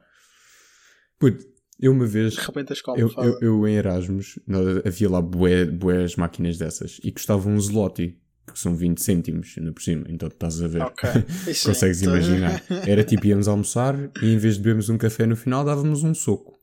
Puto, 1.18 1.44
eu 1.82 1.92
uma 1.92 2.06
vez, 2.06 2.34
De 2.34 2.40
repente 2.40 2.72
as 2.72 2.78
eu, 2.78 2.84
calmas 2.84 3.12
eu, 3.16 3.38
eu 3.40 3.68
em 3.68 3.74
Erasmus, 3.74 4.38
havia 4.86 5.10
lá 5.10 5.20
bué, 5.20 5.66
bués 5.66 6.16
máquinas 6.16 6.56
dessas 6.56 7.00
e 7.04 7.10
custavam 7.12 7.52
um 7.52 7.60
zloty, 7.60 8.16
que 8.50 8.58
são 8.58 8.74
20 8.74 9.02
cêntimos, 9.02 9.54
ainda 9.58 9.72
por 9.72 9.82
cima, 9.82 10.04
então 10.08 10.28
estás 10.28 10.62
a 10.62 10.68
ver. 10.68 10.82
Ok. 10.82 11.10
Isso 11.50 11.68
Consegues 11.68 11.98
sim. 11.98 12.06
imaginar. 12.06 12.62
Era 12.86 13.02
tipo, 13.04 13.26
íamos 13.26 13.48
almoçar 13.48 13.96
e 14.22 14.32
em 14.32 14.38
vez 14.38 14.54
de 14.54 14.60
bebermos 14.62 14.88
um 14.88 14.96
café 14.96 15.26
no 15.26 15.36
final, 15.36 15.64
dávamos 15.64 16.02
um 16.02 16.14
soco. 16.14 16.58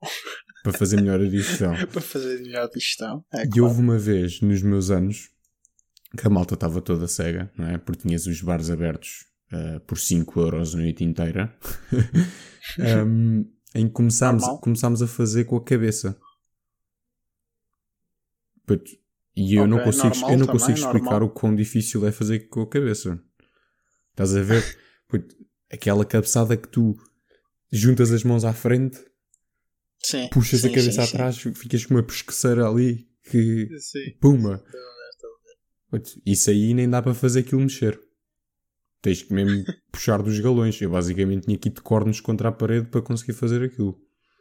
Para 0.62 0.72
fazer 0.72 0.96
melhor 1.00 1.20
a 1.20 1.28
digestão. 1.28 1.74
Para 1.88 2.00
fazer 2.00 2.40
melhor 2.40 2.68
digestão. 2.72 3.24
É, 3.34 3.42
E 3.42 3.48
claro. 3.48 3.64
houve 3.64 3.80
uma 3.80 3.98
vez, 3.98 4.40
nos 4.40 4.62
meus 4.62 4.90
anos, 4.92 5.28
que 6.16 6.24
a 6.24 6.30
malta 6.30 6.54
estava 6.54 6.80
toda 6.80 7.08
cega, 7.08 7.50
não 7.58 7.66
é? 7.66 7.78
Porque 7.78 8.02
tinhas 8.06 8.26
os 8.26 8.40
bares 8.40 8.70
abertos 8.70 9.26
ah, 9.52 9.80
por 9.86 9.98
5 9.98 10.40
euros 10.40 10.74
a 10.74 10.78
noite 10.78 11.02
inteira. 11.02 11.52
Ahm, 12.78 13.44
em 13.74 13.86
que 13.88 13.92
começámos, 13.94 14.42
Normal. 14.42 14.60
começámos 14.60 15.02
a 15.02 15.06
fazer 15.06 15.44
com 15.44 15.56
a 15.56 15.64
cabeça. 15.64 16.18
Puto, 18.66 18.90
E 19.36 19.54
eu 19.54 19.66
não 19.66 19.78
Ok, 19.78 19.86
consigo, 19.86 20.08
normal 20.08 20.30
eu 20.32 20.38
não 20.38 20.46
também, 20.46 20.60
consigo 20.60 20.78
explicar 20.78 21.10
normal. 21.20 21.28
o 21.28 21.30
quão 21.30 21.54
difícil 21.54 22.06
é 22.06 22.12
fazer 22.12 22.40
com 22.48 22.62
a 22.62 22.68
cabeça. 22.68 23.20
Estás 24.10 24.36
a 24.36 24.42
ver? 24.42 24.62
Puto, 25.08 25.34
aquela 25.70 26.04
cabeçada 26.04 26.56
que 26.56 26.68
tu 26.68 26.94
juntas 27.70 28.12
as 28.12 28.22
mãos 28.24 28.44
à 28.44 28.52
frente, 28.52 28.98
Sim. 30.02 30.28
puxas 30.30 30.60
sim, 30.60 30.68
a 30.68 30.70
cabeça 30.70 31.06
sim, 31.06 31.14
atrás, 31.14 31.36
ficas 31.38 31.86
com 31.86 31.94
uma 31.94 32.02
pesqueceira 32.02 32.66
ali 32.68 33.08
que. 33.30 33.68
Puma! 34.20 34.62
Puto, 35.90 36.20
Isso 36.24 36.50
aí 36.50 36.72
nem 36.74 36.88
dá 36.88 37.02
para 37.02 37.14
fazer 37.14 37.40
aquilo 37.40 37.60
mexer. 37.62 37.98
Tens 39.02 39.22
que 39.22 39.34
mesmo 39.34 39.64
puxar 39.90 40.22
dos 40.22 40.38
galões. 40.38 40.80
Eu 40.80 40.90
basicamente 40.90 41.44
tinha 41.44 41.56
aqui 41.56 41.68
de 41.70 41.80
cornos 41.82 42.20
contra 42.20 42.48
a 42.48 42.52
parede 42.52 42.88
para 42.88 43.02
conseguir 43.02 43.32
fazer 43.32 43.62
aquilo. 43.64 44.00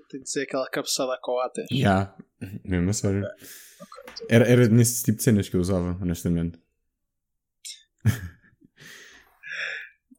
Tem 0.09 0.21
de 0.21 0.29
ser 0.29 0.41
aquela 0.43 0.69
cabeçada 0.69 1.13
a 1.13 1.17
coates. 1.19 1.65
Ya, 1.71 2.15
mesmo 2.63 2.89
a 2.89 2.93
sério. 2.93 3.23
Era, 4.29 4.45
era 4.45 4.67
nesse 4.67 5.03
tipo 5.03 5.17
de 5.17 5.23
cenas 5.23 5.49
que 5.49 5.55
eu 5.55 5.61
usava, 5.61 5.97
honestamente. 6.01 6.59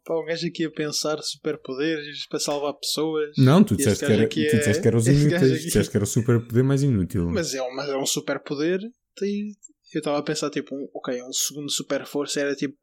Pá, 0.05 0.19
um 0.21 0.25
gajo 0.25 0.49
aqui 0.49 0.65
a 0.65 0.71
pensar 0.71 1.23
superpoderes 1.23 2.27
para 2.27 2.41
salvar 2.41 2.75
pessoas. 2.75 3.31
Não, 3.39 3.63
tu 3.63 3.75
Este 3.75 3.85
disseste, 3.85 4.07
que 4.07 4.13
era, 4.13 4.29
tu 4.29 4.41
é- 4.41 4.59
disseste 4.59 4.83
que 4.83 4.89
era 4.89 4.97
os 4.97 5.05
gajo 5.07 5.21
inúteis. 5.21 5.53
aqui- 5.53 5.65
Disseste 5.65 5.91
que 5.93 5.97
era 5.97 6.05
o 6.05 6.07
super 6.09 6.41
poder 6.45 6.65
mais 6.65 6.83
inútil. 6.83 7.27
Mas 7.31 7.55
é 7.55 7.63
um, 7.63 7.73
mas 7.75 7.89
é 7.89 7.97
um 7.97 8.05
superpoder. 8.07 8.81
Eu 9.21 9.99
estava 9.99 10.19
a 10.19 10.23
pensar, 10.23 10.51
tipo, 10.51 10.75
um, 10.75 10.89
ok, 10.95 11.23
um 11.23 11.33
segundo 11.33 11.71
super 11.71 12.05
força 12.07 12.41
era 12.41 12.57
tipo 12.57 12.75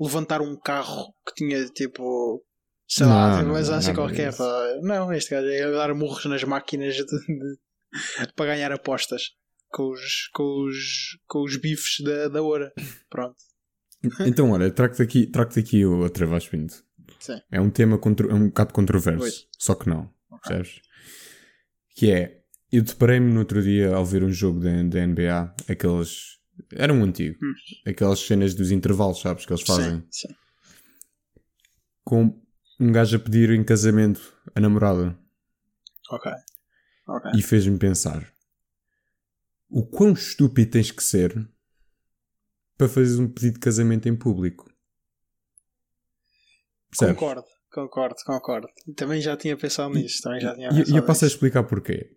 levantar 0.00 0.40
um 0.40 0.56
carro 0.56 1.14
que 1.26 1.34
tinha 1.34 1.64
tipo. 1.66 2.42
Sei 2.88 3.04
lá, 3.06 3.30
Não, 3.30 3.38
tipo, 3.40 3.52
mas 3.52 3.68
não, 3.68 3.76
assim 3.78 3.94
qualquer. 3.94 4.28
disso. 4.30 4.38
pá. 4.38 4.78
Não, 4.82 5.12
este 5.12 5.30
gajo 5.30 5.48
é 5.48 5.70
dar 5.72 5.92
murros 5.94 6.24
nas 6.26 6.44
máquinas 6.44 6.94
de- 6.94 7.04
de- 7.04 7.58
para 8.36 8.46
ganhar 8.46 8.70
apostas 8.70 9.32
com 9.68 9.90
os, 9.90 10.28
com 10.32 10.64
os, 10.66 11.18
com 11.26 11.42
os 11.42 11.56
bifes 11.56 11.96
da, 12.04 12.28
da 12.28 12.42
hora. 12.42 12.72
Pronto. 13.10 13.36
Então, 14.24 14.50
olha, 14.52 14.70
trago-te 14.70 15.02
aqui, 15.02 15.26
trago 15.26 15.50
aqui 15.58 15.84
outra 15.84 16.26
Vaz 16.26 16.46
Pinto. 16.46 16.74
Sim. 17.18 17.40
É 17.50 17.60
um 17.60 17.70
tema 17.70 17.98
contro- 17.98 18.30
é 18.30 18.34
um 18.34 18.46
bocado 18.46 18.72
controverso. 18.72 19.18
Pois. 19.20 19.46
Só 19.58 19.74
que 19.74 19.88
não. 19.88 20.08
Ok. 20.30 20.42
Percebes? 20.56 20.80
Que 21.96 22.12
é. 22.12 22.40
Eu 22.70 22.82
deparei-me 22.82 23.32
no 23.32 23.40
outro 23.40 23.60
dia 23.62 23.94
ao 23.94 24.04
ver 24.04 24.22
um 24.22 24.30
jogo 24.30 24.60
da, 24.60 24.70
da 24.82 25.04
NBA, 25.06 25.54
aqueles. 25.68 26.36
Era 26.72 26.92
um 26.92 27.02
antigo. 27.02 27.38
Hum. 27.42 27.52
Aquelas 27.86 28.20
cenas 28.20 28.54
dos 28.54 28.70
intervalos, 28.70 29.20
sabes? 29.20 29.44
Que 29.44 29.52
eles 29.52 29.62
fazem. 29.62 30.00
Sim, 30.10 30.28
sim. 30.28 30.34
Com 32.04 32.42
um 32.78 32.92
gajo 32.92 33.16
a 33.16 33.20
pedir 33.20 33.50
em 33.50 33.64
casamento 33.64 34.36
a 34.54 34.60
namorada. 34.60 35.18
Ok. 36.10 36.30
Ok. 37.08 37.32
E 37.36 37.42
fez-me 37.42 37.78
pensar. 37.78 38.32
O 39.68 39.84
quão 39.84 40.12
estúpido 40.12 40.70
tens 40.70 40.90
que 40.90 41.02
ser 41.02 41.48
para 42.76 42.88
fazeres 42.88 43.18
um 43.18 43.28
pedido 43.28 43.54
de 43.54 43.60
casamento 43.60 44.08
em 44.08 44.16
público? 44.16 44.70
Percebes? 46.90 47.18
Concordo, 47.18 47.44
concordo, 47.72 48.16
concordo. 48.24 48.68
Também 48.96 49.20
já 49.20 49.36
tinha 49.36 49.56
pensado 49.56 49.94
nisso. 49.94 50.22
Também 50.22 50.40
já 50.40 50.54
tinha 50.54 50.68
E, 50.68 50.70
pensado 50.70 50.90
e 50.90 50.96
eu 50.96 51.04
passo 51.04 51.24
a 51.24 51.28
explicar 51.28 51.64
porquê. 51.64 52.16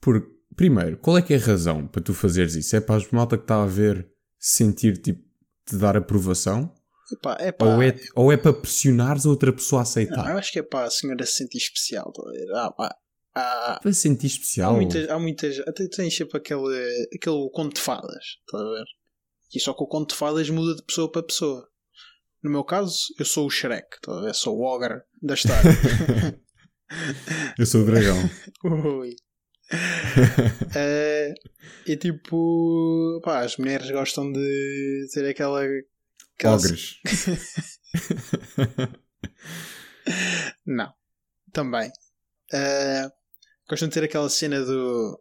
Porque, 0.00 0.28
primeiro, 0.56 0.96
qual 0.98 1.16
é 1.18 1.22
que 1.22 1.32
é 1.34 1.36
a 1.36 1.40
razão 1.40 1.86
para 1.86 2.02
tu 2.02 2.12
fazeres 2.14 2.54
isso? 2.54 2.74
É 2.76 2.80
para 2.80 2.96
as 2.96 3.10
malta 3.10 3.36
que 3.36 3.44
está 3.44 3.62
a 3.62 3.66
ver 3.66 4.08
sentir, 4.38 4.96
tipo, 4.98 5.22
te 5.66 5.76
dar 5.76 5.96
aprovação? 5.96 6.72
Epá, 7.12 7.36
epá, 7.40 7.66
Ou, 7.66 7.82
é, 7.82 7.96
ou 8.14 8.32
é 8.32 8.36
para 8.36 8.52
pressionares 8.52 9.26
a 9.26 9.30
outra 9.30 9.52
pessoa 9.52 9.80
a 9.80 9.82
Não, 9.84 9.90
aceitar? 9.90 10.30
eu 10.30 10.38
acho 10.38 10.52
que 10.52 10.60
é 10.60 10.62
para 10.62 10.84
a 10.86 10.90
senhora 10.90 11.26
se 11.26 11.32
sentir 11.32 11.58
especial. 11.58 12.12
tá? 12.12 12.22
Ah, 12.54 12.70
pá, 12.72 12.94
há, 13.34 13.80
Para 13.82 13.92
sentir 13.92 14.26
há 14.26 14.30
especial? 14.30 14.74
muitas, 14.76 15.08
há 15.10 15.18
muitas. 15.18 15.58
Até 15.60 15.88
tens 15.88 16.16
sempre 16.16 16.38
aquele, 16.38 17.08
aquele 17.14 17.50
conto 17.52 17.74
de 17.74 17.80
fadas. 17.80 18.24
Estás 18.46 18.62
a 18.64 18.70
ver? 18.70 18.84
E 19.52 19.58
só 19.60 19.74
que 19.74 19.82
o 19.82 19.88
conto 19.88 20.10
de 20.10 20.14
fadas 20.16 20.48
muda 20.50 20.76
de 20.76 20.84
pessoa 20.84 21.10
para 21.10 21.24
pessoa. 21.24 21.66
No 22.44 22.50
meu 22.50 22.62
caso, 22.64 22.96
eu 23.18 23.24
sou 23.24 23.46
o 23.46 23.50
Shrek. 23.50 23.88
Estás 23.96 24.16
a 24.18 24.20
ver? 24.22 24.34
Sou 24.34 24.56
o 24.56 24.62
Ogre 24.62 25.00
da 25.20 25.34
história. 25.34 25.62
Eu 27.58 27.66
sou 27.66 27.82
o 27.82 27.86
dragão. 27.86 28.16
Ui. 28.98 29.14
É, 30.74 31.32
e 31.86 31.96
tipo, 31.96 33.20
pá, 33.24 33.40
as 33.40 33.56
mulheres 33.56 33.90
gostam 33.90 34.32
de 34.32 35.06
ter 35.12 35.28
aquela. 35.28 35.62
aquela 36.36 36.56
Ogres. 36.56 36.96
Não. 40.66 40.92
Também. 41.52 41.90
Eh, 42.52 43.08
gostam 43.68 43.88
de 43.88 43.94
ter 43.94 44.04
aquela 44.04 44.28
cena 44.28 44.64
do. 44.64 45.20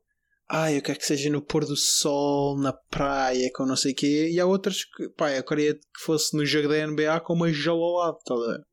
Ai, 0.51 0.77
eu 0.77 0.81
quero 0.81 0.97
que 0.97 1.05
seja 1.05 1.29
no 1.29 1.43
pôr 1.43 1.63
do 1.63 1.75
sol, 1.75 2.57
na 2.59 2.73
praia, 2.73 3.51
com 3.53 3.67
não 3.67 3.75
sei 3.75 3.91
o 3.91 3.95
quê. 3.95 4.29
E 4.31 4.39
há 4.39 4.45
outras 4.47 4.83
que, 4.83 5.07
pá, 5.09 5.31
eu 5.31 5.43
queria 5.43 5.75
que 5.75 5.81
fosse 5.99 6.35
no 6.35 6.43
jogo 6.43 6.67
da 6.69 6.87
NBA 6.87 7.19
com 7.21 7.33
uma 7.33 7.53
jola 7.53 7.83
ao 7.83 7.91
lado, 7.93 8.17
tá 8.25 8.33
a 8.33 8.63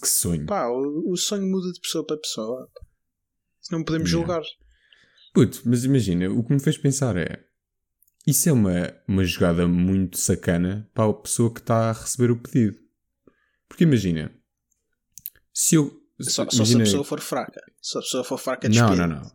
que 0.00 0.08
sonho. 0.08 0.46
Pá, 0.46 0.66
o, 0.68 1.12
o 1.12 1.16
sonho 1.16 1.46
muda 1.46 1.70
de 1.70 1.80
pessoa 1.80 2.04
para 2.04 2.16
pessoa. 2.16 2.68
Não 3.70 3.84
podemos 3.84 4.10
Yeah. 4.10 4.26
julgar. 4.26 4.42
Puto, 5.34 5.60
mas 5.66 5.84
imagina, 5.84 6.30
o 6.30 6.42
que 6.42 6.52
me 6.54 6.60
fez 6.60 6.78
pensar 6.78 7.16
é. 7.16 7.44
Isso 8.26 8.48
é 8.48 8.52
uma, 8.52 8.94
uma 9.06 9.22
jogada 9.24 9.68
muito 9.68 10.16
sacana 10.16 10.88
para 10.94 11.10
a 11.10 11.12
pessoa 11.12 11.52
que 11.52 11.60
está 11.60 11.90
a 11.90 11.92
receber 11.92 12.30
o 12.30 12.36
pedido. 12.36 12.78
Porque 13.68 13.84
imagina, 13.84 14.32
se 15.52 15.74
eu. 15.74 15.92
Só, 16.20 16.48
só 16.48 16.56
imagina, 16.58 16.64
se 16.64 16.74
a 16.76 16.78
pessoa 16.84 17.04
for 17.04 17.20
fraca. 17.20 17.60
Se 17.82 17.98
a 17.98 18.00
pessoa 18.00 18.24
for 18.24 18.38
fraca, 18.38 18.68
Não, 18.68 18.72
despide. 18.74 18.96
não, 19.00 19.08
não. 19.08 19.32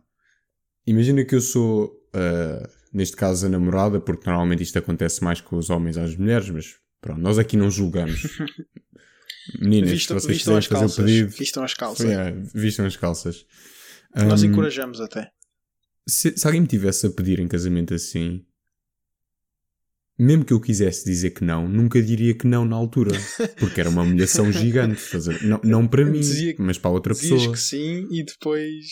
Imagina 0.86 1.24
que 1.24 1.34
eu 1.36 1.40
sou, 1.40 1.92
ah, 2.14 2.68
neste 2.92 3.14
caso, 3.16 3.46
a 3.46 3.48
namorada, 3.50 4.00
porque 4.00 4.28
normalmente 4.28 4.62
isto 4.62 4.78
acontece 4.78 5.22
mais 5.22 5.40
com 5.40 5.56
os 5.56 5.68
homens 5.70 5.96
às 5.98 6.16
mulheres, 6.16 6.48
mas 6.48 6.74
pronto, 7.00 7.20
nós 7.20 7.38
aqui 7.38 7.56
não 7.56 7.70
julgamos. 7.70 8.22
Meninas, 9.60 9.90
Vistam, 9.90 10.18
se 10.18 10.26
vocês 10.26 10.36
vistam 10.38 10.56
as 10.56 10.66
calças. 10.66 10.96
pedido, 11.04 11.30
Vistam 11.30 11.62
as 11.64 11.74
calças. 11.74 12.06
é, 12.06 12.32
vistam 12.54 12.86
as 12.86 12.96
calças. 12.96 13.46
Nós 14.14 14.42
Ahm, 14.42 14.46
encorajamos 14.50 15.00
até. 15.00 15.30
Se, 16.08 16.36
se 16.36 16.46
alguém 16.46 16.60
me 16.62 16.66
tivesse 16.66 17.06
a 17.06 17.10
pedir 17.10 17.38
em 17.40 17.48
casamento 17.48 17.94
assim, 17.94 18.44
mesmo 20.18 20.44
que 20.44 20.52
eu 20.52 20.60
quisesse 20.60 21.04
dizer 21.04 21.30
que 21.30 21.42
não, 21.44 21.66
nunca 21.68 22.02
diria 22.02 22.34
que 22.34 22.46
não 22.46 22.64
na 22.64 22.76
altura. 22.76 23.12
Porque 23.58 23.80
era 23.80 23.88
uma 23.88 24.02
humilhação 24.02 24.52
gigante. 24.52 25.00
ver? 25.16 25.42
Não, 25.42 25.60
não 25.64 25.88
para 25.88 26.04
mim, 26.04 26.20
Dizia- 26.20 26.54
mas 26.58 26.76
para 26.78 26.90
outra 26.90 27.14
Dizias 27.14 27.38
pessoa. 27.38 27.52
que 27.54 27.60
sim 27.60 28.06
e 28.10 28.22
depois. 28.24 28.84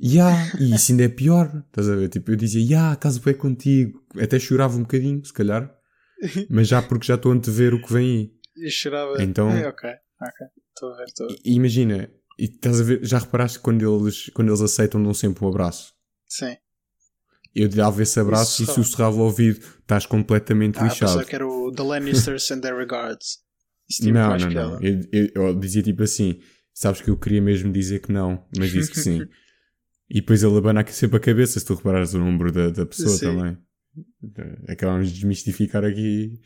Ya, 0.00 0.30
e 0.58 0.74
isso 0.74 0.92
ainda 0.92 1.04
é 1.04 1.08
pior. 1.08 1.64
Estás 1.68 1.88
a 1.90 1.96
ver? 1.96 2.08
Tipo, 2.08 2.30
eu 2.32 2.36
dizia, 2.36 2.64
ya, 2.64 2.96
caso 2.96 3.20
bem 3.20 3.34
contigo. 3.34 4.02
Até 4.18 4.38
chorava 4.38 4.76
um 4.76 4.82
bocadinho, 4.82 5.22
se 5.24 5.32
calhar. 5.32 5.70
Mas 6.48 6.68
já 6.68 6.80
porque 6.80 7.06
já 7.06 7.16
estou 7.16 7.32
a 7.32 7.34
antever 7.34 7.74
o 7.74 7.82
que 7.82 7.92
vem 7.92 8.08
aí. 8.08 8.32
E 8.66 8.70
chorava. 8.70 9.22
Então- 9.22 9.50
É, 9.50 9.68
ok, 9.68 9.90
ok. 10.20 10.46
Estou 10.74 10.92
a 10.92 10.96
ver, 10.96 11.04
estou 11.04 11.26
a 11.26 11.28
ver. 11.32 11.38
Imagina, 11.44 12.10
e 12.38 12.44
estás 12.44 12.80
a 12.80 12.84
ver, 12.84 13.00
já 13.04 13.18
reparaste 13.18 13.58
quando 13.58 13.82
eles, 14.04 14.30
quando 14.30 14.48
eles 14.48 14.60
aceitam, 14.62 15.02
dão 15.02 15.12
sempre 15.12 15.44
um 15.44 15.48
abraço. 15.48 15.92
Sim. 16.36 16.56
Eu 17.54 17.68
dava 17.68 18.02
esse 18.02 18.18
abraço 18.18 18.62
Isso 18.62 18.72
e 18.72 18.74
sussurrava 18.74 19.16
ao 19.18 19.24
ouvido, 19.24 19.60
estás 19.80 20.06
completamente 20.06 20.78
Ah, 20.78 20.84
lixado. 20.84 21.00
pensava 21.12 21.24
que 21.24 21.34
era 21.34 21.46
o 21.46 21.70
The 21.70 21.82
Lannisters 21.82 22.50
and 22.50 22.60
their 22.60 22.74
regards. 22.76 23.38
Tinha 23.90 24.12
Não, 24.14 24.38
não, 24.38 24.50
não. 24.50 24.80
Eu, 24.82 25.00
eu- 25.12 25.30
eu 25.34 25.54
dizia 25.58 25.82
tipo 25.82 26.02
assim: 26.02 26.40
sabes 26.72 27.02
que 27.02 27.10
eu 27.10 27.18
queria 27.18 27.42
mesmo 27.42 27.70
dizer 27.70 28.00
que 28.00 28.10
não, 28.10 28.42
mas 28.56 28.70
disse 28.70 28.90
que 28.90 28.98
sim. 29.00 29.20
e 30.08 30.20
depois 30.20 30.42
ele 30.42 30.56
abana 30.56 30.82
sempre 30.90 31.18
a 31.18 31.20
cabeça, 31.20 31.60
se 31.60 31.66
tu 31.66 31.74
reparares 31.74 32.14
o 32.14 32.18
número 32.18 32.50
da, 32.50 32.70
da 32.70 32.86
pessoa 32.86 33.10
Sim. 33.18 33.26
também. 33.26 33.58
Acabamos 34.68 35.08
de 35.08 35.14
desmistificar 35.16 35.84
aqui. 35.84 36.40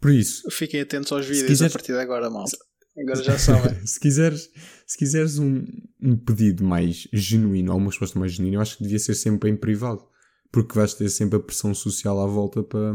Por 0.00 0.10
isso, 0.10 0.50
Fiquem 0.50 0.80
atentos 0.80 1.12
aos 1.12 1.26
vídeos 1.26 1.60
a 1.60 1.68
partir 1.68 1.92
de 1.92 1.98
agora, 1.98 2.30
malta. 2.30 2.56
Agora 2.96 3.22
já 3.22 3.38
sabem. 3.38 3.74
se 3.86 3.98
quiseres, 3.98 4.50
se 4.86 4.96
quiseres 4.96 5.38
um, 5.38 5.64
um 6.00 6.16
pedido 6.16 6.64
mais 6.64 7.08
genuíno, 7.12 7.72
ou 7.72 7.78
uma 7.78 7.90
resposta 7.90 8.18
mais 8.18 8.32
genuína, 8.32 8.56
eu 8.56 8.60
acho 8.60 8.76
que 8.76 8.84
devia 8.84 8.98
ser 8.98 9.14
sempre 9.14 9.50
em 9.50 9.56
privado. 9.56 10.06
Porque 10.52 10.74
vais 10.74 10.94
ter 10.94 11.08
sempre 11.08 11.38
a 11.38 11.42
pressão 11.42 11.74
social 11.74 12.20
à 12.20 12.26
volta 12.26 12.62
para, 12.62 12.92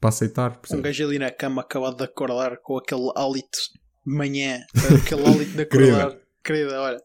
para 0.00 0.08
aceitar. 0.08 0.60
Um 0.70 0.80
gajo 0.80 1.04
ali 1.04 1.18
na 1.18 1.30
cama 1.30 1.62
acabado 1.62 1.96
de 1.96 2.04
acordar 2.04 2.56
com 2.58 2.78
aquele 2.78 3.10
hálito 3.16 3.58
de 4.06 4.14
manhã, 4.14 4.64
aquele 5.02 5.26
hálito 5.26 5.56
de 5.56 5.66
Querida. 5.66 5.96
acordar. 6.04 6.20
Querida, 6.44 6.80
olha. 6.80 7.02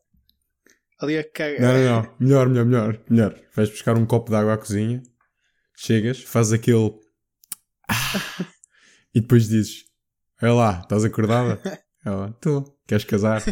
Ali 1.01 1.17
a 1.17 1.23
cagar. 1.23 1.59
Não, 1.59 1.73
não, 1.73 2.03
não. 2.03 2.15
Melhor, 2.19 2.49
melhor, 2.49 2.65
melhor. 2.65 3.01
Melhor. 3.09 3.41
Vais 3.55 3.69
buscar 3.69 3.97
um 3.97 4.05
copo 4.05 4.29
de 4.29 4.35
água 4.37 4.53
à 4.53 4.57
cozinha, 4.57 5.01
chegas, 5.75 6.21
fazes 6.21 6.53
aquele. 6.53 6.93
Ah! 7.89 8.45
e 9.13 9.19
depois 9.19 9.47
dizes: 9.49 9.85
Olha 10.43 10.53
lá, 10.53 10.79
estás 10.83 11.03
acordada? 11.05 11.59
Ela, 12.05 12.29
estou. 12.29 12.77
Queres 12.87 13.05
casar? 13.05 13.41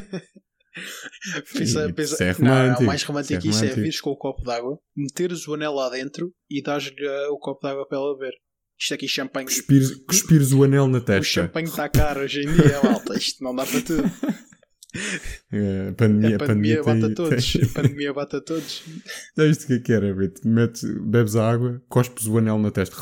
Pensa, 1.54 1.92
pensa, 1.94 2.14
isso 2.14 2.24
é 2.24 2.34
não, 2.40 2.48
não, 2.48 2.62
romântico, 2.62 2.84
mais 2.86 3.04
romântico 3.04 3.46
isso 3.46 3.50
é 3.50 3.51
é 3.58 3.60
romântico. 3.72 3.82
vires 3.82 4.00
com 4.00 4.10
o 4.12 4.16
copo 4.16 4.42
d'água, 4.42 4.80
meteres 4.96 5.46
o 5.46 5.54
anel 5.54 5.74
lá 5.74 5.90
dentro 5.90 6.32
e 6.50 6.62
dás-lhe 6.64 6.94
uh, 7.06 7.34
o 7.34 7.38
copo 7.40 7.60
d'água 7.68 7.86
para 7.86 7.98
ela 7.98 8.18
beber. 8.18 8.34
Isto 8.80 8.94
aqui 8.94 9.06
champanhe. 9.08 9.48
Cuspires, 9.48 9.96
cuspires 10.08 10.54
o 10.54 10.64
anel 10.64 10.88
na 10.88 11.00
O 11.00 11.01
testa. 11.01 11.24
champanhe 11.42 11.68
está 11.68 11.90
caro 11.90 12.22
hoje 12.22 12.40
em 12.42 12.54
dia, 12.54 12.82
malta. 12.90 13.18
Isto 13.18 13.44
não 13.44 13.54
dá 13.54 13.66
para 13.66 13.82
tudo. 13.82 14.04
É, 15.51 15.90
a 15.90 15.94
pandemia, 15.94 16.36
A 16.36 16.40
pandemia 16.40 16.84
bate 16.84 17.06
a 17.06 17.14
todos. 17.14 17.51
tem- 17.54 17.64
A 17.64 17.68
pandemia 17.74 18.14
bate 18.14 18.36
a 18.38 18.42
todos. 18.42 18.84
Já 19.38 19.44
viste 19.46 19.64
o 19.66 19.68
que 19.68 19.74
é 19.74 19.80
que 19.80 19.92
era, 19.94 20.14
Beto? 20.16 20.48
Metes, 20.48 20.84
bebes 21.06 21.36
a 21.36 21.50
água, 21.51 21.82
cospes 21.90 22.25
o 22.27 22.38
anel 22.38 22.58
na 22.58 22.72
testa. 22.72 22.96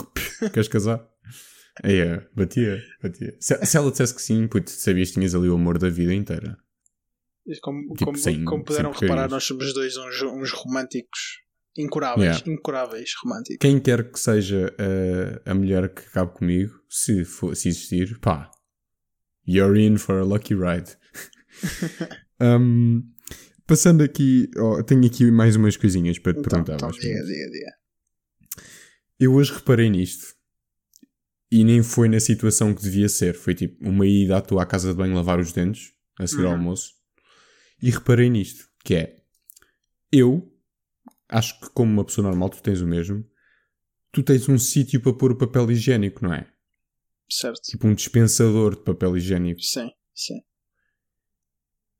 Queres 0.52 0.68
casar? 0.68 1.08
É, 1.84 2.28
batia, 2.36 2.82
batia. 3.02 3.36
Se, 3.40 3.66
se 3.66 3.78
ela 3.78 3.90
dissesse 3.92 4.14
que 4.16 4.22
sim, 4.22 4.48
puto, 4.48 4.70
sabias 4.70 5.10
que 5.10 5.14
tinhas 5.16 5.34
ali 5.36 5.48
o 5.50 5.56
amor 5.56 5.78
da 5.78 5.90
vida 5.90 6.14
inteira. 6.14 6.58
Como, 7.62 7.82
Tipo, 7.94 8.06
como, 8.06 8.18
sem- 8.18 8.46
como 8.46 8.64
puderam 8.64 8.92
reparar, 8.92 9.30
nós 9.30 9.44
somos 9.44 9.74
dois 9.74 9.96
uns, 9.98 10.22
uns 10.22 10.52
românticos 10.52 11.40
incuráveis. 11.78 12.38
Yeah. 12.40 12.52
Incuráveis 12.52 13.10
românticos. 13.24 13.58
Quem 13.62 13.80
quer 13.80 14.12
que 14.12 14.20
seja 14.20 14.76
a, 15.46 15.52
a 15.52 15.56
mulher 15.56 15.94
que 15.94 16.02
acabe 16.02 16.34
comigo, 16.34 16.74
se, 16.90 17.24
for, 17.26 17.56
se 17.56 17.70
existir, 17.70 18.20
pá, 18.20 18.52
you're 19.48 19.80
in 19.82 19.98
for 19.98 20.18
a 20.20 20.24
lucky 20.24 20.54
ride. 20.54 20.96
Um, 22.42 23.04
passando 23.68 24.02
aqui, 24.02 24.50
ó, 24.58 24.82
tenho 24.82 25.06
aqui 25.06 25.30
mais 25.30 25.58
umas 25.58 25.76
coisinhas 25.76 26.18
para 26.18 26.32
te 26.34 26.40
Então, 26.40 26.50
perguntar. 26.52 26.76
então 26.76 26.88
Vasco. 26.88 27.02
diga, 27.02 27.20
diga, 27.22 27.50
diga. 27.52 27.72
Eu 29.20 29.34
hoje 29.34 29.52
reparei 29.54 29.90
nisto. 29.90 30.36
E 31.52 31.64
nem 31.64 31.82
foi 31.82 32.08
na 32.08 32.20
situação 32.20 32.74
que 32.76 32.82
devia 32.84 33.10
ser. 33.10 33.34
Foi 33.34 33.56
tipo 33.56 33.78
uma 33.88 34.06
ida 34.06 34.38
à 34.38 34.42
tua 34.42 34.66
casa 34.66 34.90
de 34.92 34.96
banho 34.98 35.16
lavar 35.16 35.40
os 35.40 35.52
dentes, 35.52 35.94
a 36.20 36.28
seguir 36.28 36.44
ao 36.44 36.50
Uhum. 36.52 36.58
almoço. 36.58 36.94
E 37.82 37.90
reparei 37.90 38.30
nisto, 38.30 38.68
que 38.84 38.96
é... 38.96 39.18
Eu, 40.12 40.52
acho 41.28 41.60
que 41.60 41.70
como 41.72 41.92
uma 41.92 42.06
pessoa 42.06 42.28
normal, 42.28 42.50
tu 42.50 42.62
tens 42.62 42.82
o 42.82 42.88
mesmo. 42.88 43.26
Tu 44.12 44.22
tens 44.24 44.48
um 44.50 44.58
sítio 44.58 45.02
para 45.02 45.14
pôr 45.14 45.32
o 45.32 45.38
papel 45.38 45.72
higiênico, 45.72 46.24
não 46.24 46.34
é? 46.34 46.48
Certo. 47.30 47.62
Tipo 47.62 47.88
um 47.88 47.94
dispensador 47.94 48.76
de 48.76 48.84
papel 48.84 49.16
higiênico. 49.18 49.62
Sim, 49.62 49.90
sim. 50.16 50.42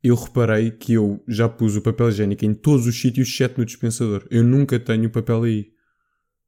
Eu 0.02 0.16
reparei 0.16 0.72
que 0.72 0.94
eu 0.94 1.24
já 1.28 1.48
pus 1.50 1.76
o 1.76 1.82
papel 1.82 2.10
higiênico 2.10 2.46
em 2.46 2.54
todos 2.54 2.88
os 2.88 3.00
sítios, 3.00 3.28
exceto 3.30 3.60
no 3.60 3.66
dispensador. 3.66 4.28
Eu 4.32 4.44
nunca 4.44 4.80
tenho 4.80 5.10
papel 5.12 5.44
aí. 5.44 5.72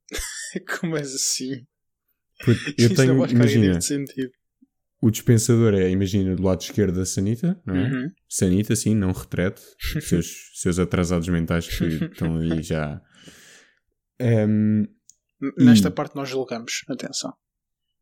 Como 0.80 0.98
és 0.98 1.14
assim? 1.14 1.66
Porque 2.44 2.76
eu 2.78 2.94
tenho, 2.96 3.14
não 3.14 3.20
faz 3.20 3.32
qualquer 3.32 3.36
imagina, 3.36 3.82
sentido. 3.82 4.32
o 5.02 5.10
dispensador 5.12 5.74
é, 5.74 5.90
imagina, 5.90 6.36
do 6.36 6.44
lado 6.44 6.62
esquerdo 6.62 6.96
da 6.96 7.06
sanita, 7.06 7.62
não 7.66 7.76
é? 7.76 7.84
Uhum. 7.92 8.08
Sanita, 8.30 8.76
sim, 8.76 8.96
não 8.96 9.12
retrete. 9.12 9.62
seus, 10.02 10.52
seus 10.56 10.80
atrasados 10.80 11.28
mentais 11.30 11.68
que 11.68 11.84
estão 12.12 12.38
aí 12.38 12.62
já. 12.64 13.02
Ehm, 14.20 14.86
Nesta 15.58 15.88
E- 15.88 15.92
parte 15.92 16.16
nós 16.16 16.30
julgamos. 16.30 16.84
Atenção. 16.88 17.34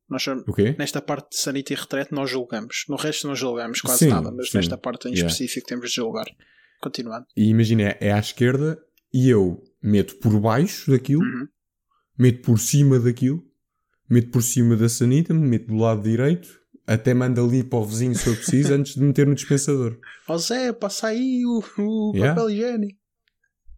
Nós 0.09 0.23
somos- 0.23 0.43
o 0.47 0.53
quê? 0.53 0.75
Nesta 0.77 1.01
parte 1.01 1.29
de 1.29 1.37
sanita 1.37 1.71
e 1.71 1.75
retrete 1.75 2.11
nós 2.11 2.29
julgamos. 2.29 2.83
No 2.89 2.95
resto 2.97 3.27
não 3.27 3.35
julgamos 3.35 3.79
quase 3.79 3.99
Sim, 4.05 4.09
nada, 4.09 4.29
mas 4.31 4.49
sim. 4.49 4.57
nesta 4.57 4.77
parte 4.77 5.07
em 5.07 5.11
Yeah. 5.11 5.27
específico 5.31 5.67
temos 5.67 5.89
de 5.91 5.95
julgar. 5.95 6.25
Continuando. 6.81 7.25
E 7.37 7.45
imagina, 7.49 7.83
é, 7.83 7.97
é 8.01 8.11
à 8.11 8.19
esquerda 8.19 8.77
e 9.13 9.29
eu 9.29 9.61
meto 9.81 10.15
por 10.17 10.37
baixo 10.39 10.91
daquilo, 10.91 11.21
Uhum. 11.21 11.47
meto 12.17 12.41
por 12.41 12.59
cima 12.59 12.99
daquilo, 12.99 13.41
meto 14.09 14.29
por 14.31 14.41
cima 14.43 14.75
da 14.75 14.89
sanita, 14.89 15.33
meto 15.33 15.67
do 15.67 15.75
lado 15.77 16.01
direito, 16.03 16.59
até 16.87 17.13
mando 17.13 17.43
ali 17.43 17.63
para 17.63 17.79
o 17.79 17.85
vizinho 17.85 18.15
se 18.15 18.27
eu 18.27 18.35
preciso 18.35 18.73
antes 18.73 18.95
de 18.95 19.01
meter 19.01 19.27
no 19.27 19.35
dispensador. 19.35 19.97
Ó 20.27 20.37
Zé, 20.37 20.73
passa 20.73 21.07
aí 21.07 21.43
o, 21.45 21.63
o 21.77 22.11
Yeah. 22.15 22.35
papel 22.35 22.49
higiênico. 22.51 22.99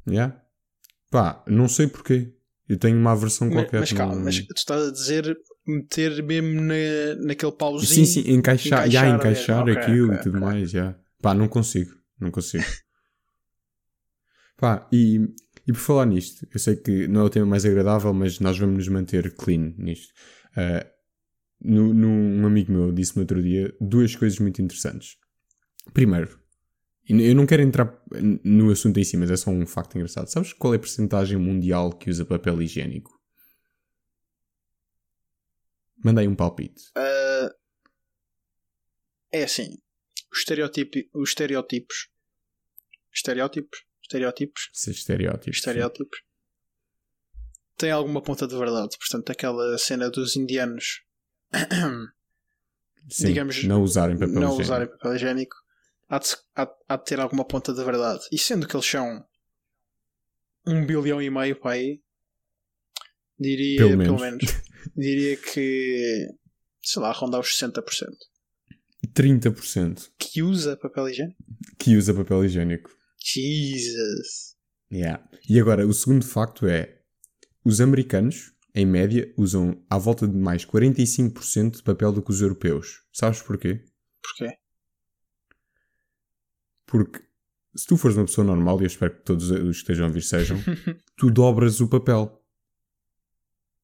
Yeah? 0.07 0.41
Pá, 1.09 1.43
não 1.47 1.67
sei 1.67 1.87
porquê. 1.87 2.33
Eu 2.67 2.77
tenho 2.77 2.97
uma 2.97 3.11
aversão 3.11 3.47
Mas, 3.49 3.55
qualquer. 3.57 3.79
mas 3.81 3.91
calma, 3.91 4.15
não- 4.15 4.23
mas 4.23 4.39
tu 4.39 4.53
estás 4.55 4.87
a 4.87 4.91
dizer 4.91 5.37
meter 5.67 6.23
mesmo 6.23 6.61
na, 6.61 6.75
naquele 7.25 7.51
pauzinho. 7.51 8.05
Sim, 8.05 8.05
sim, 8.05 8.31
encaixar, 8.31 8.87
encaixar 8.87 8.89
já, 8.91 9.09
encaixar. 9.15 9.61
Ok, 9.63 9.73
aquilo 9.75 10.05
ok, 10.07 10.15
e 10.19 10.23
tudo 10.23 10.37
ok. 10.37 10.47
mais, 10.47 10.71
já. 10.71 10.95
Pá, 11.21 11.33
não 11.33 11.47
consigo, 11.49 11.91
não 12.19 12.31
consigo. 12.31 12.63
Pá, 14.57 14.87
e, 14.91 15.19
e 15.67 15.71
por 15.73 15.79
falar 15.79 16.05
nisto, 16.05 16.47
eu 16.51 16.59
sei 16.59 16.75
que 16.75 17.07
não 17.07 17.21
é 17.21 17.23
o 17.25 17.29
tema 17.29 17.45
mais 17.45 17.65
agradável, 17.65 18.13
mas 18.13 18.39
nós 18.39 18.57
vamos 18.57 18.77
nos 18.77 18.87
manter 18.87 19.33
clean 19.35 19.73
nisto. 19.77 20.13
Ah, 20.55 20.85
no, 21.63 21.93
no- 21.93 22.07
um 22.07 22.45
amigo 22.45 22.71
meu 22.71 22.91
disse-me 22.91 23.21
outro 23.21 23.41
dia 23.41 23.73
duas 23.79 24.15
coisas 24.15 24.39
muito 24.39 24.61
interessantes. 24.61 25.17
Primeiro, 25.93 26.39
eu 27.07 27.35
não 27.35 27.45
quero 27.45 27.61
entrar 27.61 28.01
no 28.43 28.71
assunto 28.71 28.99
em 28.99 29.03
si, 29.03 29.17
mas 29.17 29.29
é 29.31 29.35
só 29.37 29.51
um 29.51 29.65
facto 29.67 29.95
engraçado. 29.95 30.27
Sabes 30.27 30.53
qual 30.53 30.73
é 30.73 30.77
a 30.77 30.79
porcentagem 30.79 31.37
mundial 31.37 31.91
que 31.91 32.09
usa 32.09 32.25
papel 32.25 32.61
higiênico? 32.61 33.11
Mandei 36.03 36.27
um 36.27 36.35
palpite. 36.35 36.83
Ah, 36.95 37.49
é 39.31 39.43
assim. 39.43 39.77
Os, 40.31 40.39
estereotipo, 40.39 40.97
os 41.13 41.29
estereotipos. 41.29 42.09
Estereótipos? 43.13 43.83
Estereótipos? 44.11 44.69
Esses 44.75 44.97
estereótipos. 44.97 45.57
Estereótipos. 45.57 46.19
Tem 47.77 47.91
alguma 47.91 48.21
ponta 48.21 48.45
de 48.45 48.57
verdade. 48.57 48.97
Portanto, 48.97 49.29
aquela 49.31 49.77
cena 49.77 50.09
dos 50.09 50.35
indianos 50.35 51.01
Sim, 53.09 53.27
digamos, 53.27 53.63
não 53.63 53.81
usarem 53.81 54.15
papel 54.17 54.33
não 54.35 54.41
higiênico. 54.41 54.61
usarem 54.61 54.87
papel 54.87 55.15
higiênico 55.15 55.55
há 56.09 56.19
de, 56.19 56.27
há- 56.55 56.75
há 56.89 56.97
de 56.97 57.05
ter 57.05 57.19
alguma 57.19 57.45
ponta 57.45 57.73
de 57.73 57.83
verdade. 57.83 58.21
E 58.31 58.37
sendo 58.37 58.67
que 58.67 58.75
eles 58.75 58.85
são 58.85 59.25
um 60.67 60.85
bilhão 60.85 61.21
e 61.21 61.29
meio 61.29 61.55
para 61.59 61.71
aí, 61.71 62.01
diria, 63.39 63.77
Pelo 63.79 63.97
pelo 64.03 64.19
menos. 64.19 64.21
menos, 64.21 64.61
diria 64.95 65.37
que, 65.37 66.27
sei 66.83 67.01
lá, 67.01 67.11
rondar 67.11 67.39
os 67.39 67.47
60%. 67.57 67.81
30% 69.15 70.11
Que 70.19 70.43
usa 70.43 70.77
papel 70.77 71.09
higiênico? 71.09 71.43
que 71.79 71.95
usa 71.97 72.13
papel 72.13 72.45
higiênico. 72.45 72.91
Jesus. 73.23 74.55
Yeah. 74.91 75.23
E 75.47 75.59
agora, 75.59 75.87
o 75.87 75.93
segundo 75.93 76.25
facto 76.25 76.67
é: 76.67 77.01
os 77.63 77.79
americanos, 77.79 78.53
em 78.73 78.85
média, 78.85 79.33
usam 79.37 79.83
à 79.89 79.97
volta 79.97 80.27
de 80.27 80.37
mais 80.37 80.65
45% 80.65 81.77
de 81.77 81.83
papel 81.83 82.11
do 82.11 82.21
que 82.21 82.31
os 82.31 82.41
europeus. 82.41 83.03
Sabes 83.11 83.41
porquê? 83.41 83.85
Porquê? 84.21 84.57
Porque 86.85 87.21
se 87.75 87.85
tu 87.85 87.95
fores 87.95 88.17
uma 88.17 88.25
pessoa 88.25 88.45
normal, 88.45 88.79
e 88.79 88.83
eu 88.83 88.87
espero 88.87 89.15
que 89.15 89.23
todos 89.23 89.49
os 89.49 89.77
que 89.77 89.81
estejam 89.81 90.05
a 90.05 90.07
ouvir 90.09 90.21
sejam, 90.21 90.57
tu 91.15 91.31
dobras 91.31 91.79
o 91.79 91.87
papel. 91.87 92.37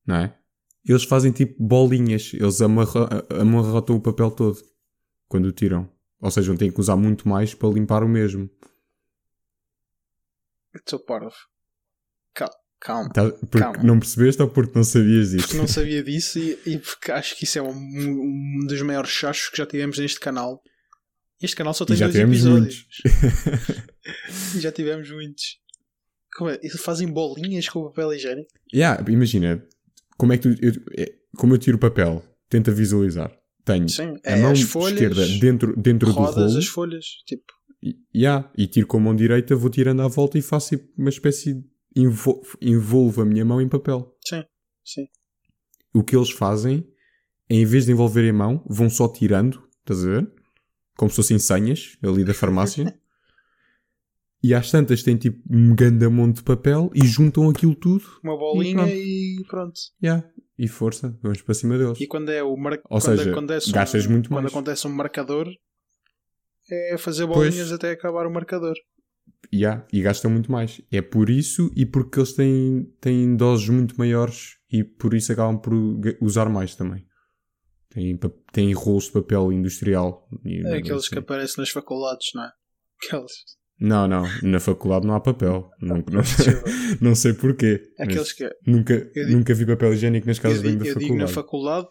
Não 0.05 0.15
é? 0.15 0.37
Eles 0.85 1.03
fazem 1.03 1.31
tipo 1.31 1.61
bolinhas, 1.61 2.31
eles 2.33 2.61
amarra 2.61 3.25
amarrotam 3.29 3.95
o 3.95 4.01
papel 4.01 4.31
todo 4.31 4.57
quando 5.27 5.45
o 5.45 5.51
tiram. 5.51 5.89
Ou 6.19 6.31
seja, 6.31 6.49
não 6.49 6.57
têm 6.57 6.71
que 6.71 6.79
usar 6.79 6.95
muito 6.95 7.27
mais 7.27 7.53
para 7.53 7.69
limpar 7.69 8.03
o 8.03 8.09
mesmo. 8.09 8.49
Estou 10.77 10.99
parvo. 11.03 11.33
Cal- 12.33 12.53
Calma. 12.79 13.09
Tá- 13.11 13.31
porque 13.31 13.57
Calma. 13.59 13.83
não 13.83 13.99
percebeste 13.99 14.41
ou 14.41 14.49
porque 14.49 14.73
não 14.75 14.83
sabias 14.83 15.31
disso? 15.31 15.45
Porque 15.47 15.57
não 15.57 15.67
sabia 15.67 16.03
disso 16.03 16.37
e, 16.39 16.59
e 16.65 16.77
porque 16.77 17.11
acho 17.11 17.35
que 17.35 17.43
isso 17.43 17.57
é 17.57 17.61
um, 17.61 17.71
um 17.71 18.65
dos 18.67 18.81
maiores 18.83 19.09
chachos 19.09 19.49
que 19.49 19.57
já 19.57 19.65
tivemos 19.65 19.97
neste 19.97 20.19
canal. 20.19 20.61
Este 21.41 21.55
canal 21.55 21.73
só 21.73 21.83
E 21.83 21.87
tem 21.87 21.97
já 21.97 22.05
dois 22.07 22.15
tivemos 22.15 22.37
episódios. 22.37 22.87
e 24.55 24.59
já 24.61 24.71
tivemos 24.71 25.09
muitos. 25.11 25.57
Como 26.35 26.49
é? 26.51 26.59
Eles 26.61 26.79
fazem 26.81 27.07
bolinhas 27.11 27.67
com 27.69 27.79
o 27.79 27.89
papel 27.89 28.13
higiênico? 28.13 28.49
Yeah, 28.73 29.03
imagina, 29.11 29.63
como 30.17 30.33
é 30.33 30.37
que 30.37 30.43
tu. 30.55 30.55
eu- 30.63 30.73
é- 30.97 31.13
como 31.35 31.53
eu 31.53 31.57
tiro 31.57 31.77
o 31.77 31.79
papel, 31.79 32.23
tenta 32.49 32.71
visualizar. 32.71 33.31
Tenho 33.65 33.89
Sim. 33.89 34.13
a 34.25 34.31
É 34.31 34.41
mão 34.41 34.51
as 34.51 34.61
folhas, 34.61 34.93
esquerda 34.93 35.27
dentro, 35.39 35.75
dentro 35.75 36.07
do 36.09 36.13
rodas 36.13 36.35
rolo 36.51 36.57
as 36.57 36.67
folhas. 36.67 37.05
Tipo, 37.25 37.43
e, 37.43 37.56
yeah, 38.15 38.51
e 38.57 38.67
tiro 38.67 38.87
com 38.87 38.97
a 38.97 38.99
mão 38.99 39.15
direita, 39.15 39.55
vou 39.55 39.69
tirando 39.69 40.01
à 40.01 40.07
volta 40.07 40.37
e 40.37 40.41
faço 40.41 40.77
tipo, 40.77 40.89
uma 40.97 41.09
espécie 41.09 41.53
de. 41.53 41.77
Envol 41.95 42.43
envolvo 42.61 43.23
a 43.23 43.25
minha 43.25 43.43
mão 43.43 43.59
em 43.59 43.67
papel. 43.67 44.15
sim, 44.23 44.43
sim. 44.85 45.07
O 45.91 46.03
que 46.03 46.15
eles 46.15 46.29
fazem, 46.29 46.87
é, 47.49 47.55
em 47.55 47.65
vez 47.65 47.85
de 47.85 47.91
envolverem 47.91 48.29
a 48.29 48.33
mão, 48.33 48.63
vão 48.69 48.87
só 48.87 49.07
tirando, 49.07 49.63
estás 49.79 50.05
a 50.05 50.09
ver? 50.09 50.31
Como 50.95 51.09
se 51.09 51.15
fossem 51.15 51.39
senhas 51.39 51.97
ali 52.03 52.23
da 52.23 52.35
farmácia. 52.35 52.93
e 54.43 54.53
às 54.53 54.69
tantas 54.69 55.01
têm 55.01 55.17
tipo 55.17 55.41
um 55.49 55.73
grande 55.73 56.07
monte 56.07 56.35
de 56.37 56.43
papel 56.43 56.91
e 56.93 57.03
juntam 57.03 57.49
aquilo 57.49 57.73
tudo. 57.73 58.05
Uma 58.23 58.37
bolinha 58.37 58.83
pronto. 58.83 58.93
e 58.93 59.45
pronto. 59.47 59.79
Yeah. 60.03 60.29
E 60.59 60.67
força, 60.67 61.17
vamos 61.23 61.41
para 61.41 61.55
cima 61.55 61.79
deles. 61.79 61.99
E 61.99 62.05
quando 62.05 62.29
é 62.29 62.43
o 62.43 62.55
mar... 62.55 62.73
Ou 62.73 62.99
quando 63.01 63.17
seja, 63.17 63.31
acontece 63.31 63.69
um- 63.69 63.73
gastas 63.73 64.05
muito 64.05 64.29
quando 64.29 64.43
mais. 64.43 64.53
acontece 64.53 64.87
um 64.87 64.91
marcador 64.91 65.47
é 66.69 66.97
fazer 66.97 67.25
Pois. 67.27 67.49
bolinhas 67.49 67.71
até 67.71 67.91
acabar 67.91 68.25
o 68.27 68.31
marcador. 68.31 68.75
Yeah, 69.53 69.85
e 69.93 70.01
gastam 70.01 70.29
muito 70.31 70.51
mais. 70.51 70.81
É 70.91 71.01
por 71.01 71.29
isso 71.29 71.71
e 71.75 71.85
porque 71.85 72.19
eles 72.19 72.33
têm, 72.33 72.83
têm 72.99 73.35
doses 73.35 73.69
muito 73.69 73.97
maiores 73.97 74.55
e 74.71 74.83
por 74.83 75.13
isso 75.13 75.31
acabam 75.31 75.57
por 75.59 75.73
usar 76.21 76.49
mais 76.49 76.75
também. 76.75 77.05
Têm, 77.89 78.19
têm 78.51 78.73
rolos 78.73 79.05
de 79.05 79.11
papel 79.13 79.51
industrial. 79.53 80.27
É 80.45 80.77
aqueles 80.77 81.03
assim. 81.03 81.09
que 81.11 81.19
aparecem 81.19 81.61
nas 81.61 81.69
faculdades, 81.69 82.27
não 82.35 82.43
é? 82.43 82.49
Aqueles, 83.05 83.31
Não, 83.79 84.07
não. 84.07 84.23
Na 84.43 84.59
faculdade 84.59 85.07
não 85.07 85.13
há 85.15 85.19
papel. 85.21 85.69
Não, 85.81 85.97
não, 86.11 86.21
não 86.99 87.15
sei 87.15 87.33
porquê. 87.33 87.81
aqueles 87.99 88.33
que 88.33 88.49
nunca, 88.65 88.93
Eu 89.15 89.25
digo- 89.25 89.37
nunca 89.37 89.53
vi 89.53 89.65
papel 89.65 89.93
higiênico 89.93 90.27
nas 90.27 90.37
eu, 90.37 90.43
casas 90.43 90.61
banho 90.61 90.71
digo, 90.73 90.83
da 90.83 90.89
eu 90.89 90.95
digo 90.97 91.15
na 91.15 91.27
faculdade. 91.27 91.87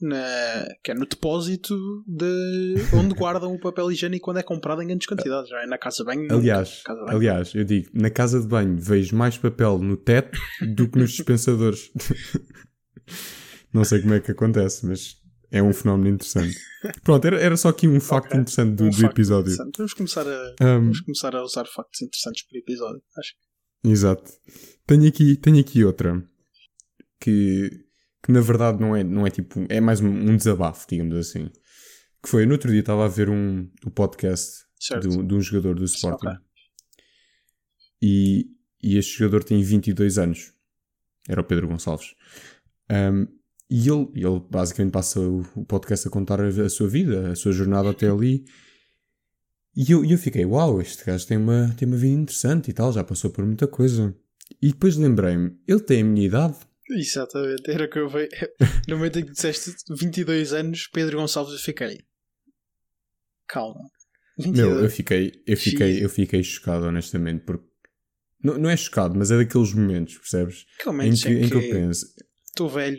Na, 0.00 0.66
que 0.82 0.90
é 0.90 0.94
no 0.94 1.06
depósito 1.06 1.74
de 2.06 2.74
onde 2.94 3.14
guardam 3.14 3.52
o 3.54 3.58
papel 3.60 3.90
higiênico 3.90 4.24
quando 4.26 4.38
é 4.38 4.42
comprado 4.42 4.82
em 4.82 4.86
grandes 4.86 5.06
quantidades, 5.06 5.50
não 5.50 5.58
é? 5.58 5.66
Na 5.66 5.78
casa 5.78 5.98
de 5.98 6.04
banho. 6.04 6.32
Aliás, 6.32 6.82
Casa 6.82 7.00
de 7.00 7.06
banho. 7.06 7.16
aliás, 7.18 7.54
eu 7.54 7.64
digo, 7.64 7.90
na 7.94 8.10
casa 8.10 8.40
de 8.40 8.46
banho 8.46 8.76
vejo 8.78 9.16
mais 9.16 9.38
papel 9.38 9.78
no 9.78 9.96
teto 9.96 10.38
do 10.74 10.88
que 10.88 10.98
nos 10.98 11.12
dispensadores. 11.12 11.90
Não 13.72 13.84
sei 13.84 14.00
como 14.02 14.14
é 14.14 14.20
que 14.20 14.30
acontece, 14.30 14.86
mas 14.86 15.16
é 15.50 15.62
um 15.62 15.72
fenómeno 15.72 16.14
interessante. 16.14 16.56
Pronto, 17.02 17.24
era, 17.26 17.40
era 17.40 17.56
só 17.56 17.68
aqui 17.70 17.88
um 17.88 18.00
facto 18.00 18.28
Ok. 18.28 18.40
interessante 18.40 18.74
do, 18.76 18.84
Um 18.84 18.90
do 18.90 19.06
episódio. 19.06 19.52
interessante. 19.52 19.76
Vamos 19.78 19.94
começar, 19.94 20.26
a, 20.26 20.54
Um, 20.60 20.80
vamos 20.80 21.00
começar 21.00 21.34
a 21.34 21.42
usar 21.42 21.64
factos 21.66 22.02
interessantes 22.02 22.44
por 22.46 22.56
episódio. 22.56 23.02
Acho 23.18 23.32
Exato. 23.84 24.30
Tenho 24.86 25.06
aqui, 25.08 25.36
tenho 25.36 25.58
aqui 25.60 25.84
outra 25.84 26.22
que, 27.20 27.70
que 28.24 28.32
na 28.32 28.40
verdade 28.40 28.80
não 28.80 28.96
é, 28.96 29.04
não 29.04 29.26
é 29.26 29.30
tipo, 29.30 29.64
é 29.68 29.80
mais 29.80 30.00
um, 30.00 30.08
um 30.08 30.36
desabafo, 30.36 30.86
digamos 30.88 31.14
assim. 31.16 31.50
Que 32.22 32.28
foi, 32.28 32.46
no 32.46 32.52
outro 32.52 32.70
dia 32.70 32.80
estava 32.80 33.04
a 33.04 33.08
ver 33.08 33.28
um, 33.28 33.68
o 33.84 33.90
podcast 33.90 34.64
de, 35.00 35.08
um- 35.08 35.22
um 35.36 35.40
jogador 35.40 35.74
do 35.74 35.84
Sporting. 35.84 36.26
Ok. 36.26 36.38
E, 38.02 38.46
e 38.82 38.96
este 38.98 39.18
jogador 39.18 39.44
tem 39.44 39.62
22 39.62 40.18
anos. 40.18 40.52
Era 41.28 41.40
o 41.40 41.44
Pedro 41.44 41.68
Gonçalves. 41.68 42.14
Um, 42.90 43.26
e 43.70 43.88
ele, 43.88 44.08
ele 44.14 44.40
basicamente 44.50 44.92
passa 44.92 45.20
o, 45.20 45.40
o 45.56 45.64
podcast 45.64 46.06
a 46.06 46.10
contar 46.10 46.40
a, 46.40 46.46
a 46.48 46.68
sua 46.68 46.88
vida, 46.88 47.30
a 47.30 47.34
sua 47.34 47.52
jornada 47.52 47.90
até 47.90 48.08
ali. 48.10 48.44
E 49.76 49.90
eu, 49.90 50.04
eu 50.04 50.18
fiquei, 50.18 50.44
uau, 50.44 50.80
este 50.80 51.04
gajo 51.04 51.26
tem 51.26 51.36
uma, 51.36 51.74
tem 51.76 51.88
uma 51.88 51.96
vida 51.96 52.20
interessante 52.20 52.70
e 52.70 52.72
tal, 52.74 52.92
já 52.92 53.02
passou 53.02 53.30
por 53.30 53.44
muita 53.44 53.66
coisa. 53.66 54.14
E 54.62 54.68
depois 54.68 54.96
lembrei-me, 54.96 55.58
ele 55.66 55.80
tem 55.80 56.02
a 56.02 56.04
minha 56.04 56.26
idade. 56.26 56.56
Exatamente, 56.90 57.70
era 57.70 57.84
o 57.84 57.88
que 57.90 57.98
eu 57.98 58.08
veio. 58.08 58.28
No 58.88 58.96
momento 58.98 59.18
em 59.18 59.24
que 59.24 59.32
disseste 59.32 59.72
22 59.90 60.52
anos, 60.52 60.86
Pedro 60.92 61.18
Gonçalves, 61.18 61.54
eu 61.54 61.58
fiquei. 61.58 62.00
Calma. 63.48 63.80
22. 64.38 64.68
Meu, 64.68 64.84
eu 64.84 64.90
fiquei, 64.90 65.42
eu 65.46 65.56
fiquei, 65.56 66.04
eu 66.04 66.08
fiquei 66.10 66.42
chocado, 66.42 66.86
honestamente, 66.86 67.44
porque 67.44 67.64
não, 68.42 68.58
não 68.58 68.68
é 68.70 68.76
chocado, 68.76 69.16
mas 69.16 69.30
é 69.30 69.36
daqueles 69.38 69.72
momentos, 69.72 70.18
percebes? 70.18 70.66
Que 70.78 70.88
Em 70.88 70.92
momentos 70.92 71.22
que, 71.22 71.28
em 71.30 71.48
que 71.48 71.54
eu 71.54 71.60
que 71.60 71.70
penso, 71.70 72.06
estou 72.46 72.68
velho. 72.68 72.98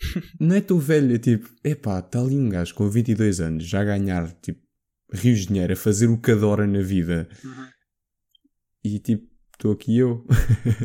não 0.40 0.56
é 0.56 0.60
tão 0.60 0.78
velho, 0.78 1.14
é 1.14 1.18
tipo, 1.18 1.48
epá, 1.62 2.00
está 2.00 2.20
ali 2.20 2.34
um 2.36 2.48
gajo 2.48 2.74
com 2.74 2.88
22 2.90 3.40
anos 3.40 3.64
já 3.64 3.82
a 3.82 3.84
ganhar, 3.84 4.32
tipo, 4.40 4.60
rios 5.12 5.40
de 5.40 5.48
dinheiro, 5.48 5.72
a 5.72 5.76
fazer 5.76 6.08
o 6.08 6.18
que 6.20 6.32
adora 6.32 6.66
na 6.66 6.80
vida 6.80 7.28
Uhum. 7.44 7.68
e 8.82 8.98
tipo, 8.98 9.28
estou 9.54 9.72
aqui 9.72 9.98
eu, 9.98 10.26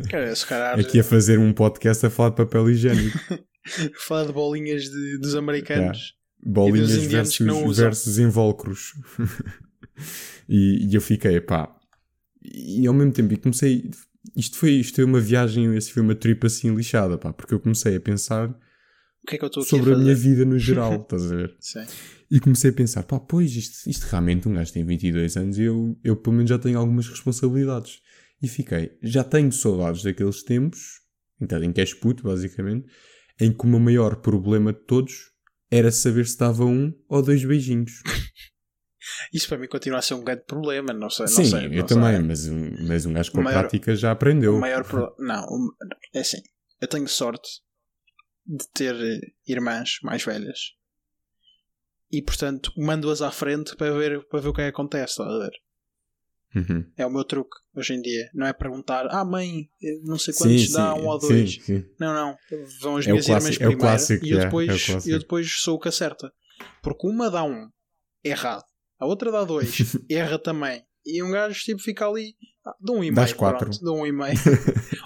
Cara, 0.08 0.34
se 0.34 0.46
calhar 0.46 0.78
aqui 0.78 1.00
a 1.00 1.04
fazer 1.04 1.38
um 1.38 1.52
podcast 1.52 2.06
a 2.06 2.10
falar 2.10 2.30
de 2.30 2.36
papel 2.36 2.70
higiênico. 2.70 3.18
falar 4.06 4.26
de 4.26 4.32
bolinhas 4.32 4.84
de- 4.84 5.18
dos 5.18 5.34
americanos. 5.34 6.14
Bolinhas 6.42 6.92
indianos 6.94 7.36
que 7.36 7.44
versus, 7.44 7.76
versus 7.76 8.18
invólucros. 8.18 8.94
e, 10.48 10.86
e 10.90 10.94
eu 10.94 11.00
fiquei, 11.00 11.40
pá. 11.40 11.74
E 12.42 12.86
ao 12.86 12.94
mesmo 12.94 13.12
tempo, 13.12 13.34
e 13.34 13.36
comecei. 13.36 13.90
Isto 14.36 14.56
foi, 14.56 14.72
isto 14.72 14.96
foi 14.96 15.04
uma 15.04 15.20
viagem, 15.20 15.74
esse 15.76 15.92
foi 15.92 16.02
uma 16.02 16.14
trip 16.14 16.46
assim 16.46 16.74
lixada, 16.74 17.18
pá, 17.18 17.32
porque 17.32 17.52
eu 17.52 17.60
comecei 17.60 17.96
a 17.96 18.00
pensar 18.00 18.54
que 19.26 19.36
é 19.36 19.38
que 19.38 19.62
sobre 19.62 19.92
a 19.92 19.96
a 19.96 19.98
minha 19.98 20.14
vida 20.14 20.44
no 20.44 20.58
geral, 20.58 20.96
estás 21.02 21.30
a 21.30 21.36
ver? 21.36 21.56
Sim. 21.60 21.84
E 22.30 22.40
comecei 22.40 22.70
a 22.70 22.72
pensar, 22.72 23.02
pá, 23.02 23.18
pois, 23.18 23.54
isto, 23.54 23.88
isto 23.88 24.04
realmente 24.04 24.48
um 24.48 24.54
gajo 24.54 24.72
tem 24.72 24.84
22 24.84 25.36
anos 25.36 25.58
e 25.58 25.62
eu, 25.64 25.98
eu 26.02 26.16
pelo 26.16 26.36
menos 26.36 26.48
já 26.48 26.58
tenho 26.58 26.78
algumas 26.78 27.08
responsabilidades. 27.08 28.00
E 28.42 28.48
fiquei, 28.48 28.96
já 29.02 29.22
tenho 29.22 29.52
saudades 29.52 30.02
daqueles 30.02 30.42
tempos, 30.42 31.00
então, 31.40 31.62
em 31.62 31.72
que 31.72 31.80
és 31.80 31.92
puto, 31.94 32.22
basicamente, 32.22 32.86
em 33.40 33.52
que 33.52 33.64
o 33.64 33.68
meu 33.68 33.80
maior 33.80 34.16
problema 34.16 34.72
de 34.72 34.80
todos 34.80 35.14
era 35.70 35.90
saber 35.92 36.26
se 36.26 36.38
dava 36.38 36.64
um 36.64 36.92
ou 37.08 37.22
dois 37.22 37.44
beijinhos. 37.44 38.02
Isso 39.32 39.48
para 39.48 39.58
mim 39.58 39.66
continua 39.66 39.98
a 39.98 40.02
ser 40.02 40.14
um 40.14 40.22
grande 40.22 40.44
problema. 40.46 40.92
Não 40.92 41.08
sei. 41.10 41.26
Sim, 41.28 41.42
não 41.42 41.44
sei, 41.50 41.66
eu 41.66 41.70
não 41.72 41.86
também, 41.86 42.16
sei. 42.16 42.22
mas, 42.24 42.46
um- 42.48 42.86
mas 42.88 43.06
um 43.06 43.12
gajo 43.12 43.32
com 43.32 43.40
a 43.40 43.44
maior- 43.44 43.60
prática 43.60 43.96
já 43.96 44.10
aprendeu. 44.10 44.56
O 44.56 44.60
maior 44.60 44.84
pro... 44.84 45.14
Não, 45.18 45.46
é 46.14 46.20
assim. 46.20 46.38
Eu 46.80 46.88
tenho 46.88 47.08
sorte 47.08 47.48
de 48.46 48.64
ter 48.74 48.94
eh, 48.94 49.20
irmãs 49.46 49.98
mais 50.02 50.24
velhas. 50.24 50.58
E 52.12 52.20
portanto 52.22 52.72
mando-as 52.76 53.22
à 53.22 53.30
frente 53.30 53.76
para 53.76 53.92
ver, 53.96 54.26
para 54.28 54.40
ver 54.40 54.48
o 54.48 54.52
que 54.52 54.60
é 54.60 54.64
que 54.64 54.70
acontece. 54.70 55.12
Estás 55.12 55.28
a 55.30 55.38
ver? 55.38 55.52
Uhum. 56.54 56.84
É 56.96 57.06
o 57.06 57.10
meu 57.10 57.24
truque 57.24 57.56
hoje 57.74 57.94
em 57.94 58.02
dia. 58.02 58.28
Não 58.34 58.46
é 58.46 58.52
perguntar, 58.52 59.06
ah 59.10 59.24
mãe, 59.24 59.68
eh, 59.82 59.98
não 60.02 60.18
sei 60.18 60.34
quantos 60.34 60.66
Sim, 60.66 60.72
dá 60.72 60.94
sim, 60.94 61.00
um 61.00 61.06
ou 61.06 61.18
dois. 61.18 61.54
sim. 61.62 61.84
Não, 61.98 62.12
não. 62.14 62.36
Vão 62.80 62.96
as 62.96 63.06
É 63.06 63.10
minhas 63.12 63.28
irmãs 63.28 63.46
é 63.46 63.58
primeiro 63.58 63.80
clássico, 63.80 64.24
e 64.24 64.30
eu 64.30 64.40
é, 64.40 64.44
depois, 64.44 64.68
é 64.68 64.86
clássico. 64.92 65.08
eu 65.14 65.18
depois 65.18 65.52
sou 65.60 65.76
o 65.76 65.80
que 65.80 65.88
acerta. 65.88 66.32
Porque 66.82 67.06
uma 67.06 67.30
dá 67.30 67.44
um 67.44 67.68
errado, 68.24 68.64
a 68.98 69.06
outra 69.06 69.30
dá 69.30 69.44
dois, 69.44 69.96
erra 70.10 70.38
também. 70.38 70.82
E 71.06 71.22
um 71.22 71.30
gajo 71.30 71.58
tipo 71.62 71.80
fica 71.80 72.06
ali, 72.06 72.34
ah, 72.66 72.74
dá 72.80 72.92
um 72.92 72.96
e 72.98 73.00
meio. 73.10 73.14
Dás 73.14 73.32
quatro. 73.32 73.66
pronto, 73.70 73.82
Dá 73.84 73.92
um 73.92 74.04
e 74.06 74.12
meio. 74.12 74.34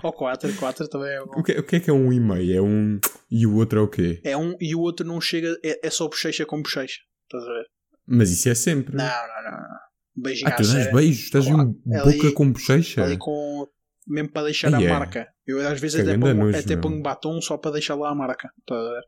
ou 0.03 0.13
quatro, 0.13 0.53
quatro 0.57 0.89
também 0.89 1.11
é 1.11 1.21
bom. 1.21 1.39
O 1.39 1.43
que, 1.43 1.53
o 1.53 1.63
que 1.63 1.77
é 1.77 1.81
que 1.81 1.91
é 1.91 1.93
um 1.93 2.13
e 2.13 2.19
meio? 2.19 2.57
É 2.59 2.61
um 2.61 2.99
e 3.31 3.47
o 3.47 3.55
outro 3.57 3.79
é 3.79 3.83
o 3.83 3.89
quê? 3.89 4.21
É 4.25 4.37
um 4.37 4.57
e 4.61 4.75
o 4.75 4.81
outro 4.81 5.07
não 5.07 5.21
chega, 5.21 5.57
é, 5.65 5.87
é 5.87 5.91
só 5.91 6.09
bochecha 6.09 6.45
com 6.45 6.61
bochecha. 6.61 6.99
Estás 7.25 7.45
a 7.45 7.53
ver? 7.53 7.67
Mas 8.07 8.31
isso 8.31 8.49
é 8.49 8.55
sempre. 8.57 8.97
Não, 8.97 9.05
não, 9.05 9.43
não. 9.45 9.51
não. 9.53 9.85
Um 10.17 10.23
beijinho 10.23 10.49
Ah, 10.49 10.53
tu 10.53 10.63
dás 10.63 10.93
beijos? 10.93 11.25
Estás 11.25 11.47
Claro. 11.47 11.63
um 11.71 11.73
boca 12.13 12.33
com 12.33 12.53
bochecha? 12.53 13.05
Ali 13.05 13.17
com. 13.19 13.67
Mesmo 14.07 14.31
para 14.31 14.45
deixar 14.45 14.73
Ai, 14.75 14.85
a 14.85 14.87
é. 14.87 14.91
marca. 14.91 15.29
Eu 15.47 15.67
às 15.67 15.81
vezes 15.81 15.97
Que 16.03 16.03
até 16.09 16.19
ponho, 16.19 16.35
nojo, 16.35 16.59
até 16.59 16.77
ponho 16.77 17.03
batom 17.03 17.41
só 17.41 17.57
para 17.57 17.73
deixar 17.73 17.95
lá 17.95 18.11
a 18.11 18.15
marca. 18.15 18.51
A 18.71 18.75
ver? 18.75 19.01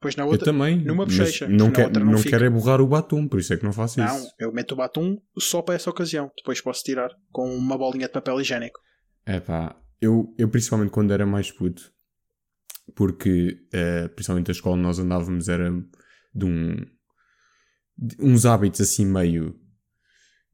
Depois 0.00 0.14
na 0.14 0.22
Eu 0.22 0.28
outra. 0.28 0.44
também. 0.44 0.78
numa 0.78 1.04
bochecha, 1.04 1.48
Não, 1.48 1.72
quer, 1.72 1.90
não 1.90 2.12
não 2.12 2.22
quero 2.22 2.44
é 2.44 2.50
borrar 2.50 2.80
o 2.80 2.86
batom, 2.86 3.26
por 3.26 3.40
isso 3.40 3.52
é 3.52 3.56
que 3.56 3.64
não 3.64 3.72
faço 3.72 3.98
Não, 3.98 4.06
isso. 4.16 4.32
eu 4.38 4.52
meto 4.52 4.72
o 4.72 4.76
batom 4.76 5.20
só 5.36 5.60
para 5.60 5.74
essa 5.74 5.90
ocasião. 5.90 6.30
Depois 6.36 6.60
posso 6.60 6.84
tirar 6.84 7.10
com 7.32 7.52
uma 7.52 7.76
bolinha 7.76 8.06
de 8.06 8.12
papel 8.12 8.40
higiênico. 8.40 8.78
É 9.26 9.40
pá, 9.40 9.74
eu, 10.00 10.32
eu 10.38 10.48
principalmente 10.48 10.90
quando 10.92 11.12
era 11.12 11.26
mais 11.26 11.50
puto, 11.50 11.92
porque 12.94 13.58
eh, 13.72 14.06
principalmente 14.08 14.50
a 14.50 14.52
escola 14.52 14.76
onde 14.76 14.84
nós 14.84 14.98
andávamos 15.00 15.48
era 15.48 15.68
de 16.32 16.44
um 16.44 16.76
de 17.96 18.16
uns 18.20 18.46
hábitos 18.46 18.80
assim 18.80 19.04
meio 19.04 19.58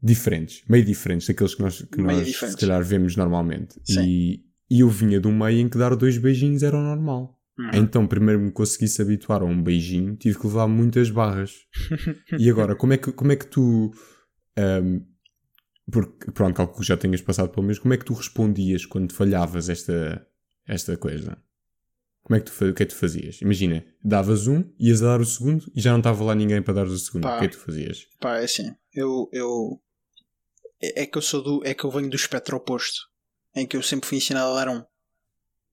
diferentes, 0.05 0.63
meio 0.69 0.85
diferentes 0.85 1.27
daqueles 1.27 1.55
que 1.55 1.63
nós, 1.63 1.81
que 1.81 2.03
Meio 2.03 2.19
nós 2.19 2.37
se 2.37 2.57
calhar 2.59 2.85
vemos 2.85 3.17
normalmente. 3.17 3.81
Sim. 3.83 4.03
E, 4.05 4.45
e 4.71 4.81
eu 4.81 4.89
vinha 4.91 5.19
de 5.19 5.27
um 5.27 5.37
meio 5.37 5.59
em 5.61 5.69
que 5.69 5.79
dar 5.79 5.97
dois 5.97 6.19
beijinhos 6.19 6.63
era 6.63 6.77
o 6.77 6.83
normal. 6.83 7.41
Uhum. 7.59 7.71
Então, 7.73 8.07
primeiro 8.07 8.41
me 8.41 8.51
consegui 8.51 8.87
se 8.87 9.01
habituar 9.01 9.41
a 9.41 9.47
um 9.47 9.63
beijinho, 9.63 10.15
tive 10.17 10.39
que 10.39 10.47
levar 10.47 10.69
muitas 10.69 11.09
barras. 11.09 11.55
e 12.39 12.51
agora, 12.51 12.77
como 12.77 12.93
é 12.93 12.99
que, 12.99 13.13
como 13.13 13.33
é 13.33 13.37
que 13.37 13.47
tu. 13.47 13.93
ahm, 14.59 15.01
porque, 15.91 16.31
pronto, 16.33 16.57
calculo 16.57 16.81
que 16.81 16.87
já 16.87 16.97
tenhas 16.97 17.23
passado 17.23 17.49
pelo 17.51 17.67
mesmo. 17.67 17.83
Como 17.83 17.95
é 17.95 17.97
que 17.97 18.05
tu 18.05 18.13
respondias 18.13 18.85
quando 18.85 19.13
falhavas 19.13 19.69
esta, 19.69 20.27
esta 20.67 20.97
coisa? 20.97 21.39
Como 22.23 22.37
é 22.37 22.41
que 22.41 22.51
tu, 22.51 22.65
o 22.71 22.75
que 22.75 22.83
é 22.83 22.87
que 22.87 22.95
tu 22.95 22.99
fazias? 22.99 23.41
Imagina, 23.41 23.85
davas 24.03 24.47
um, 24.49 24.65
ias 24.79 25.03
a 25.03 25.07
dar 25.07 25.21
o 25.21 25.27
segundo 25.27 25.71
e 25.75 25.81
já 25.81 25.91
não 25.93 25.99
estava 25.99 26.25
lá 26.25 26.35
ninguém 26.35 26.63
para 26.63 26.75
dar 26.75 26.87
o 26.87 26.99
segundo. 26.99 27.23
Pá. 27.23 27.37
O 27.37 27.39
que 27.39 27.45
é 27.45 27.49
que 27.49 27.57
tu 27.57 27.63
fazias? 27.63 28.07
Pá, 28.19 28.39
é 28.39 28.45
assim. 28.45 28.75
Eu. 28.93 29.29
eu 29.33 29.81
é 30.99 31.03
é 31.03 31.07
que 31.07 31.19
eu 31.19 31.23
sou 31.23 31.43
do. 31.43 31.61
É 31.65 31.75
que 31.75 31.85
eu 31.85 31.91
venho 31.91 32.09
do 32.11 32.17
espectro 32.17 32.57
oposto. 32.57 33.01
Em 33.57 33.67
que 33.67 33.77
eu 33.77 33.83
sempre 33.83 34.09
fui 34.09 34.19
ensinado 34.19 34.53
a 34.53 34.65
dar 34.65 34.69
um. 34.71 34.83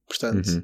Portanto. 0.06 0.46
Uhum. 0.48 0.62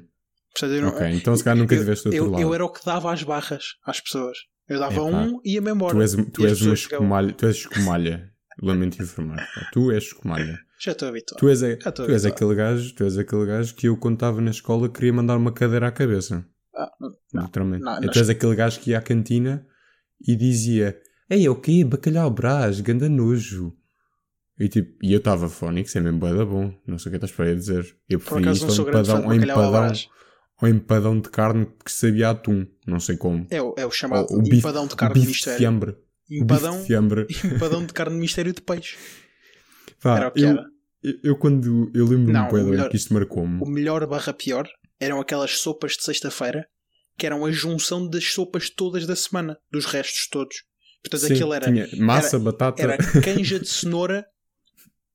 portanto 0.53 0.71
eu 0.73 0.81
não- 0.81 0.89
Ok, 0.89 1.07
então 1.11 1.35
se 1.35 1.43
calhar 1.43 1.57
nunca 1.57 1.75
eu, 1.75 1.79
tiveste 1.79 2.03
do 2.05 2.07
outro 2.07 2.25
eu, 2.25 2.31
lado. 2.31 2.41
eu 2.41 2.53
era 2.53 2.65
o 2.65 2.69
que 2.71 2.85
dava 2.85 3.11
as 3.13 3.23
barras 3.23 3.63
às 3.85 3.99
pessoas. 3.99 4.37
Eu 4.67 4.79
dava 4.79 4.93
Epá. 4.93 5.03
um 5.03 5.39
e 5.43 5.53
ia-me 5.55 5.71
embora. 5.71 5.93
Tu 5.95 6.01
és, 6.01 6.15
tu 6.31 6.45
és 6.45 6.61
uma 6.61 6.73
escumalha. 6.73 7.33
Tu 7.33 7.45
és 7.47 7.55
escumalha. 7.55 8.31
Lamento 8.61 9.01
informar. 9.01 9.47
Tu 9.73 9.91
és 9.91 10.03
escumalha. 10.03 10.59
Já 10.79 10.91
estou 10.91 11.07
habituado. 11.09 11.39
Tu 11.39 11.49
és, 11.49 11.63
a- 11.63 11.91
tu 11.91 12.03
és 12.11 12.25
aquele 12.25 12.55
gajo, 12.55 12.93
tu 12.95 13.03
és 13.03 13.17
aquele 13.17 13.45
gajo 13.45 13.73
que 13.75 13.87
eu 13.87 13.99
estava 14.13 14.39
na 14.41 14.51
escola 14.51 14.87
queria 14.89 15.11
mandar 15.13 15.37
uma 15.37 15.51
cadeira 15.51 15.87
à 15.87 15.91
cabeça. 15.91 16.45
Ah, 16.75 16.89
não. 17.33 17.43
Literalmente. 17.45 17.83
não, 17.83 17.99
tu 17.99 18.05
não 18.07 18.13
és 18.13 18.29
aquele 18.29 18.55
gajo 18.55 18.79
que 18.79 18.91
ia 18.91 18.99
à 18.99 19.01
cantina 19.01 19.65
e 20.25 20.35
dizia: 20.35 20.97
Ei, 21.29 21.45
é 21.45 21.49
o 21.49 21.55
quê? 21.55 21.83
Bacalhau 21.83 22.29
brás, 22.29 22.79
ganda 22.79 23.09
nojo. 23.09 23.75
E, 24.59 24.67
tipo, 24.67 24.97
e 25.01 25.13
eu 25.13 25.19
estava 25.19 25.47
fónico, 25.47 25.89
é 25.95 26.01
mesmo 26.01 26.19
bué 26.19 26.33
da 26.33 26.45
bom. 26.45 26.73
Não 26.85 26.99
sei 26.99 27.09
o 27.09 27.11
que 27.11 27.15
estás 27.17 27.31
para 27.31 27.55
dizer. 27.55 27.95
Eu 28.09 28.19
Por 28.19 28.41
preferi 28.41 28.51
isto 28.57 28.83
grande 28.83 29.07
fã 29.07 29.15
empadão, 29.17 29.29
à 29.29 29.35
empadão, 29.35 29.93
ao 30.61 30.67
empadão 30.67 31.21
de 31.21 31.29
carne 31.29 31.67
que 31.85 31.91
sabia 31.91 32.31
atum. 32.31 32.65
Não 32.85 32.99
sei 32.99 33.15
como. 33.15 33.47
É 33.49 33.61
o, 33.61 33.73
é 33.77 33.85
o 33.85 33.91
chamado 33.91 34.27
Ou 34.31 34.39
o 34.39 34.41
bife, 34.43 34.57
empadão 34.57 34.85
de 34.87 34.95
carne 34.95 35.13
de 35.13 35.19
bife 35.21 35.31
de 35.31 35.37
mistério. 35.37 35.59
fiambre. 35.59 35.91
O 35.91 35.95
bife 36.29 36.43
Empadão, 36.43 36.79
de 36.81 36.85
fiambre. 36.85 37.27
empadão 37.55 37.85
de 37.85 37.93
carne 37.93 38.15
de 38.15 38.21
mistério 38.21 38.53
de 38.53 38.61
peixe. 38.61 38.97
Era 40.03 40.27
o 40.27 40.31
que 40.31 40.41
eu, 40.41 40.49
era. 40.49 40.65
eu, 41.03 41.13
eu 41.23 41.35
quando. 41.37 41.91
Eu 41.95 42.05
lembro-me 42.05 42.63
melhor- 42.69 42.89
que 42.89 42.97
isto 42.97 43.13
marcou-me. 43.13 43.61
O 43.61 43.65
melhor 43.65 44.05
barra 44.07 44.33
pior 44.33 44.67
eram 44.99 45.19
aquelas 45.21 45.57
sopas 45.59 45.93
de 45.93 46.03
sexta-feira 46.03 46.67
que 47.17 47.25
eram 47.25 47.45
a 47.45 47.51
junção 47.51 48.07
das 48.07 48.25
sopas 48.31 48.69
todas 48.69 49.05
da 49.05 49.15
semana, 49.15 49.57
dos 49.71 49.85
restos 49.85 50.27
todos. 50.29 50.63
Portanto, 51.03 51.27
Sim, 51.27 51.33
aquilo 51.33 51.53
era, 51.53 51.65
tinha 51.71 51.87
massa, 52.05 52.37
batata. 52.39 52.81
era 52.81 52.97
canja 53.21 53.59
de 53.59 53.67
cenoura 53.67 54.25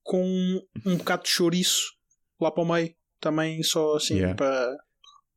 com 0.05 0.61
um 0.85 0.95
bocado 0.97 1.23
de 1.23 1.29
chouriço 1.29 1.81
lá 2.39 2.51
para 2.51 2.63
o 2.63 2.71
meio. 2.71 2.93
Também 3.19 3.61
só 3.63 3.95
assim 3.95 4.15
Yeah. 4.17 4.35
para. 4.35 4.77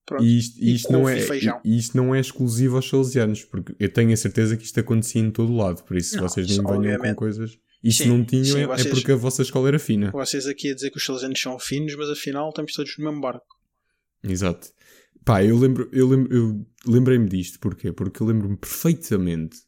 Pronto. 0.05 0.23
E 0.25 0.39
isto, 0.39 0.59
E 0.63 0.75
isto 0.75 0.93
não 0.93 1.09
é, 1.09 1.19
e 1.65 1.77
isto 1.79 1.97
não 1.97 2.15
é 2.15 2.21
exclusivo 2.21 2.77
aos 2.77 2.89
salesianos, 2.89 3.45
porque 3.45 3.75
eu 3.79 3.93
tenho 3.93 4.13
a 4.13 4.17
certeza 4.17 4.57
que 4.57 4.65
isto 4.65 4.79
acontecia 4.81 5.21
em 5.21 5.31
todo 5.31 5.55
lado, 5.55 5.83
por 5.85 5.97
isso 5.97 6.17
Não, 6.17 6.23
vocês 6.29 6.47
isso, 6.49 6.63
venham 6.63 6.77
obviamente. 6.77 7.11
com 7.11 7.15
coisas. 7.17 7.59
E 7.85 7.93
se 7.93 8.03
Sim, 8.05 8.09
não 8.11 8.25
tinham 8.25 8.45
sim, 8.45 8.59
é, 8.59 8.63
é 8.63 8.67
vocês- 8.67 8.87
porque 8.95 9.13
a 9.13 9.17
vossa 9.17 9.43
escola 9.43 9.69
era 9.69 9.79
fina. 9.79 10.11
Vocês 10.11 10.47
aqui 10.47 10.71
a 10.71 10.75
dizer 10.75 10.91
que 10.91 10.97
os 10.99 11.05
salesianos 11.05 11.41
são 11.41 11.59
finos, 11.59 11.95
mas 11.95 12.09
afinal 12.11 12.49
estamos 12.49 12.73
todos 12.73 12.97
no 12.99 13.05
mesmo 13.05 13.21
barco. 13.21 13.47
Exato. 14.25 14.69
Pá, 15.29 15.45
eu 15.45 15.59
lembro, 15.59 15.91
eu 15.93 16.09
lembro, 16.09 16.35
eu 16.35 16.67
lembrei-me 16.87 17.29
disto, 17.29 17.61
porquê? 17.61 17.93
Porque 17.93 18.23
eu 18.23 18.27
lembro-me 18.27 18.57
perfeitamente 18.57 19.59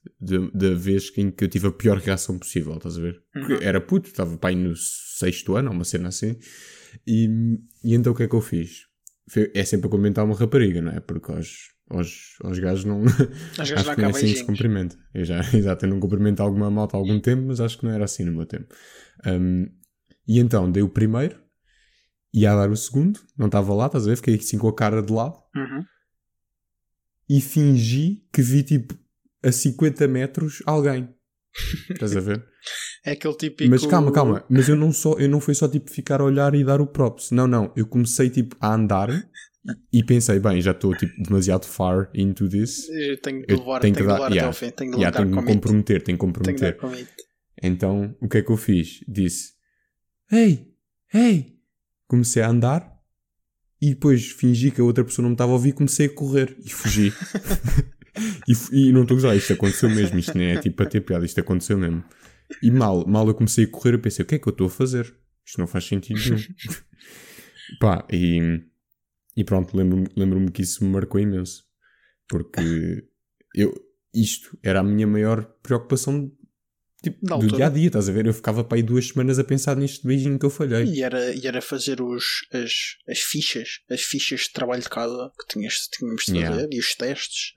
da 0.54 0.72
vez 0.74 1.12
em 1.18 1.30
que 1.30 1.44
eu 1.44 1.48
tive 1.48 1.66
a 1.66 1.70
pior 1.70 1.98
reação 1.98 2.38
possível, 2.38 2.72
estás 2.74 2.96
a 2.96 3.00
ver? 3.02 3.22
Porque 3.30 3.52
Uhum. 3.52 3.58
era 3.60 3.78
puto, 3.78 4.08
estava 4.08 4.38
pai 4.38 4.54
no 4.54 4.74
sexto 4.74 5.56
ano, 5.56 5.70
uma 5.70 5.84
cena 5.84 6.08
assim, 6.08 6.34
e, 7.06 7.28
e 7.84 7.94
então 7.94 8.14
o 8.14 8.16
que 8.16 8.22
é 8.22 8.28
que 8.28 8.34
eu 8.34 8.40
fiz? 8.40 8.86
Foi- 9.28 9.50
É 9.54 9.62
sempre 9.62 9.86
a 9.88 9.90
comentar 9.90 10.24
uma 10.24 10.34
rapariga, 10.34 10.80
não 10.80 10.92
é? 10.92 11.00
Porque 11.00 11.30
aos, 11.30 11.68
aos, 11.90 12.36
aos 12.42 12.58
gajos 12.58 12.86
não. 12.86 13.02
As 13.58 13.70
acho 13.70 13.94
que 13.94 14.00
não 14.00 14.08
é 14.08 14.10
assim 14.12 14.32
que 14.32 14.38
se 14.38 14.44
cumprimenta. 14.46 14.96
Eu 15.12 15.26
já, 15.26 15.40
exato, 15.54 15.84
eu 15.84 15.90
não 15.90 16.00
cumprimento 16.00 16.40
alguma 16.40 16.70
malta 16.70 16.96
há 16.96 16.98
algum 16.98 17.20
tempo, 17.20 17.42
mas 17.48 17.60
acho 17.60 17.76
que 17.76 17.84
não 17.84 17.92
era 17.92 18.06
assim 18.06 18.24
no 18.24 18.32
meu 18.32 18.46
tempo. 18.46 18.74
Um, 19.26 19.66
e 20.26 20.38
então 20.38 20.72
dei 20.72 20.82
o 20.82 20.88
primeiro, 20.88 21.36
ia 22.32 22.52
a 22.52 22.56
dar 22.56 22.70
o 22.70 22.76
segundo, 22.76 23.20
não 23.36 23.46
estava 23.46 23.74
lá, 23.74 23.86
estás 23.86 24.06
a 24.06 24.10
ver? 24.10 24.16
Fiquei 24.16 24.34
assim 24.36 24.58
com 24.58 24.68
a 24.68 24.74
cara 24.74 25.02
de 25.02 25.12
lado 25.12 25.36
Uhum. 25.54 25.84
e 27.28 27.40
fingi 27.40 28.24
que 28.32 28.42
vi 28.42 28.62
tipo 28.62 28.94
a 29.42 29.50
50 29.52 30.06
metros 30.08 30.62
alguém. 30.66 31.08
Estás 31.90 32.16
a 32.16 32.20
ver? 32.20 32.44
É 33.04 33.12
aquele 33.12 33.34
típico. 33.36 33.70
Mas 33.70 33.84
calma, 33.86 34.12
calma. 34.12 34.44
Mas 34.48 34.68
eu 34.68 34.76
não, 34.76 34.92
só, 34.92 35.14
eu 35.14 35.28
não 35.28 35.40
fui 35.40 35.54
só 35.54 35.66
tipo 35.66 35.90
ficar 35.90 36.20
a 36.20 36.24
olhar 36.24 36.54
e 36.54 36.62
dar 36.62 36.80
o 36.80 36.86
props. 36.86 37.30
Não, 37.32 37.46
não. 37.48 37.72
Eu 37.74 37.86
comecei 37.86 38.30
tipo 38.30 38.54
a 38.60 38.72
andar 38.74 39.08
e 39.92 40.04
pensei, 40.04 40.38
bem, 40.38 40.60
já 40.60 40.70
estou 40.70 40.94
tipo 40.94 41.20
demasiado 41.22 41.64
far 41.66 42.08
into 42.14 42.48
this. 42.48 42.88
Eu 42.88 43.20
tenho 43.20 43.44
Eu 43.48 43.58
levar, 43.58 43.80
tenho 43.80 43.94
tenho 43.94 43.96
que 43.96 44.02
dar- 44.08 44.12
levar 44.14 44.26
até 44.26 44.34
yeah. 44.34 44.46
ao 44.46 44.52
fim. 44.52 44.70
Tenho 44.70 44.92
lidar 44.96 45.12
tenho 45.12 45.28
que 45.28 45.34
com 45.34 45.40
me 45.40 45.46
comprometer, 45.54 46.02
tenho 46.02 46.18
que 46.18 46.24
Tenho 46.24 46.32
comprometer. 46.34 46.76
com 46.76 46.88
it. 46.88 47.10
Então, 47.62 48.14
o 48.20 48.28
que 48.28 48.38
é 48.38 48.42
que 48.42 48.50
eu 48.52 48.56
fiz? 48.56 49.00
Disse: 49.08 49.54
Ei, 50.30 50.72
ei! 51.12 51.58
Comecei 52.10 52.42
a 52.42 52.48
andar 52.48 53.00
e 53.80 53.90
depois 53.90 54.32
fingi 54.32 54.72
que 54.72 54.80
a 54.80 54.84
outra 54.84 55.04
pessoa 55.04 55.22
não 55.22 55.30
me 55.30 55.34
estava 55.34 55.52
a 55.52 55.54
ouvir 55.54 55.68
e 55.68 55.72
comecei 55.72 56.06
a 56.06 56.12
correr 56.12 56.56
e 56.58 56.68
fugi. 56.68 57.12
e, 58.48 58.88
e 58.88 58.92
não 58.92 59.02
estou 59.02 59.14
a 59.14 59.18
usar, 59.18 59.36
isto 59.36 59.52
aconteceu 59.52 59.88
mesmo. 59.88 60.18
Isto 60.18 60.36
nem 60.36 60.48
é 60.50 60.60
tipo 60.60 60.74
para 60.74 60.86
ter 60.86 61.02
piada, 61.02 61.24
isto 61.24 61.38
aconteceu 61.38 61.78
mesmo. 61.78 62.02
E 62.60 62.68
mal, 62.68 63.06
mal 63.06 63.28
eu 63.28 63.34
comecei 63.34 63.64
a 63.64 63.68
correr, 63.68 63.94
eu 63.94 64.00
pensei: 64.00 64.24
o 64.24 64.26
que 64.26 64.34
é 64.34 64.38
que 64.40 64.48
eu 64.48 64.50
estou 64.50 64.66
a 64.66 64.70
fazer? 64.70 65.14
Isto 65.46 65.60
não 65.60 65.68
faz 65.68 65.84
sentido 65.84 66.18
nenhum. 66.18 66.42
Pá, 67.78 68.04
e, 68.10 68.60
e 69.36 69.44
pronto, 69.44 69.76
lembro-me 69.76 70.08
lembro 70.16 70.50
que 70.50 70.62
isso 70.62 70.84
me 70.84 70.90
marcou 70.90 71.20
imenso. 71.20 71.62
Porque 72.28 73.04
eu, 73.54 73.72
isto 74.12 74.58
era 74.64 74.80
a 74.80 74.82
minha 74.82 75.06
maior 75.06 75.44
preocupação 75.62 76.28
tipo, 77.02 77.24
do 77.24 77.34
altura. 77.34 77.56
dia 77.56 77.66
a 77.66 77.68
dia, 77.68 77.86
estás 77.86 78.08
a 78.08 78.12
ver? 78.12 78.26
Eu 78.26 78.34
ficava 78.34 78.62
para 78.64 78.76
aí 78.78 78.82
duas 78.82 79.08
semanas 79.08 79.38
a 79.38 79.44
pensar 79.44 79.76
neste 79.76 80.06
beijinho 80.06 80.38
que 80.38 80.46
eu 80.46 80.50
falhei. 80.50 80.84
E 80.84 81.02
era, 81.02 81.32
e 81.34 81.46
era 81.46 81.60
fazer 81.62 82.00
os, 82.00 82.24
as, 82.52 82.72
as 83.08 83.18
fichas, 83.20 83.80
as 83.90 84.02
fichas 84.02 84.40
de 84.42 84.52
trabalho 84.52 84.82
de 84.82 84.88
casa 84.88 85.30
que 85.38 85.46
tinhas, 85.52 85.74
tínhamos 85.92 86.24
de 86.24 86.32
fazer 86.32 86.40
Yeah. 86.46 86.68
e 86.70 86.78
os 86.78 86.94
testes. 86.94 87.52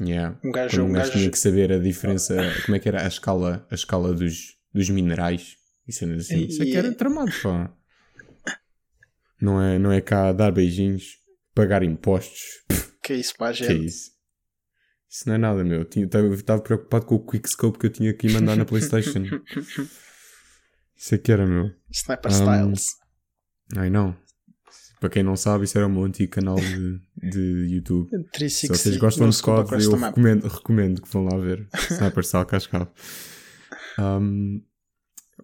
Yeah. 0.00 0.38
Um 0.44 0.50
gajo, 0.52 0.76
Quando 0.78 0.90
um 0.90 0.92
gajo 0.92 1.12
tinha 1.12 1.30
que 1.30 1.38
saber 1.38 1.72
a 1.72 1.78
diferença, 1.78 2.36
como 2.64 2.76
é 2.76 2.78
que 2.78 2.88
era 2.88 3.02
a 3.04 3.08
escala, 3.08 3.66
a 3.70 3.74
escala 3.74 4.12
dos, 4.12 4.56
dos 4.72 4.90
minerais 4.90 5.56
e 5.88 5.92
cenas 5.92 6.26
assim. 6.26 6.46
Isso 6.46 6.62
é 6.62 6.66
que 6.66 6.76
era 6.76 6.92
tramado, 6.94 7.32
pá. 7.42 7.72
Não 9.40 9.62
é, 9.62 9.78
não 9.78 9.92
é 9.92 10.00
cá 10.00 10.32
dar 10.32 10.50
beijinhos, 10.50 11.18
pagar 11.54 11.82
impostos. 11.82 12.40
que 13.02 13.12
é 13.12 13.16
isso 13.16 13.34
para 13.36 13.50
a 13.50 13.54
Que 13.54 13.64
é 13.64 13.68
gente. 13.68 13.86
isso? 13.86 14.10
Isso 15.08 15.28
não 15.28 15.34
é 15.34 15.38
nada, 15.38 15.64
meu. 15.64 15.82
Estava 15.82 16.60
preocupado 16.60 17.06
com 17.06 17.14
o 17.14 17.26
quickscope 17.26 17.78
que 17.78 17.86
eu 17.86 17.90
tinha 17.90 18.12
que 18.12 18.28
mandar 18.30 18.56
na 18.56 18.64
Playstation. 18.66 19.22
Isso 20.96 21.14
é 21.14 21.18
que 21.18 21.30
era, 21.30 21.46
meu. 21.46 21.70
Sniper 21.90 22.32
Um, 22.32 22.34
Styles. 22.34 22.86
Ai 23.76 23.90
não. 23.90 24.16
Para 24.98 25.10
quem 25.10 25.22
não 25.22 25.36
sabe, 25.36 25.64
isso 25.64 25.76
era 25.76 25.86
o 25.86 25.90
meu 25.90 26.04
antigo 26.04 26.32
canal 26.32 26.56
de, 26.56 27.00
de 27.16 27.74
YouTube. 27.74 28.08
360 28.32 28.74
Se 28.74 28.82
vocês 28.82 28.96
gostam 28.96 29.28
COD, 29.30 29.60
across 29.60 29.84
eu 29.84 29.94
recomendo, 29.94 30.48
recomendo 30.48 31.02
que 31.02 31.08
vão 31.12 31.24
lá 31.24 31.36
ver. 31.36 31.68
Sniper 31.90 32.24
Style 32.24 32.46
Cascavo. 32.46 32.90
Um, 33.98 34.62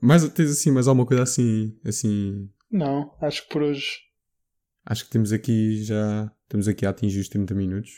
mas 0.01 0.27
tens 0.31 0.51
assim, 0.51 0.71
mais 0.71 0.89
alguma 0.89 1.07
coisa 1.07 1.23
assim, 1.23 1.79
assim. 1.85 2.51
Não, 2.71 3.15
acho 3.21 3.43
que 3.43 3.53
por 3.53 3.63
hoje. 3.63 3.99
Acho 4.87 5.05
que 5.05 5.11
temos 5.11 5.33
aqui 5.33 5.85
já. 5.85 6.33
Estamos 6.45 6.67
aqui 6.67 6.87
a 6.87 6.91
atingir 6.91 7.21
os 7.21 7.29
30 7.29 7.55
minutos. 7.55 7.91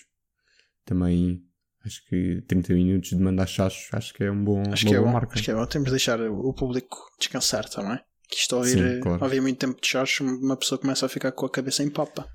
Também 0.84 1.42
acho 1.84 2.04
que 2.08 2.42
30 2.48 2.74
minutos 2.74 3.10
de 3.10 3.18
mandar 3.18 3.46
chachos, 3.46 3.88
acho 3.92 4.14
que 4.14 4.24
é 4.24 4.30
um 4.30 4.42
bom, 4.44 4.62
Acho 4.72 4.86
que, 4.86 4.94
é 4.94 5.00
bom, 5.00 5.12
marca. 5.12 5.34
acho 5.34 5.42
que 5.42 5.50
é 5.50 5.54
bom. 5.54 5.66
Temos 5.66 5.86
de 5.86 5.90
deixar 5.92 6.20
o 6.20 6.52
público 6.54 6.96
descansar 7.18 7.68
também. 7.68 7.98
Que 8.28 8.36
isto 8.36 8.54
a 8.54 8.58
ouvir, 8.58 8.94
Sim, 8.94 9.00
claro. 9.00 9.22
ouvir 9.22 9.40
muito 9.40 9.58
tempo 9.58 9.80
de 9.80 9.86
chás, 9.86 10.18
uma 10.20 10.56
pessoa 10.56 10.78
começa 10.78 11.04
a 11.04 11.08
ficar 11.08 11.30
com 11.32 11.44
a 11.46 11.50
cabeça 11.50 11.82
em 11.82 11.90
papa. 11.90 12.26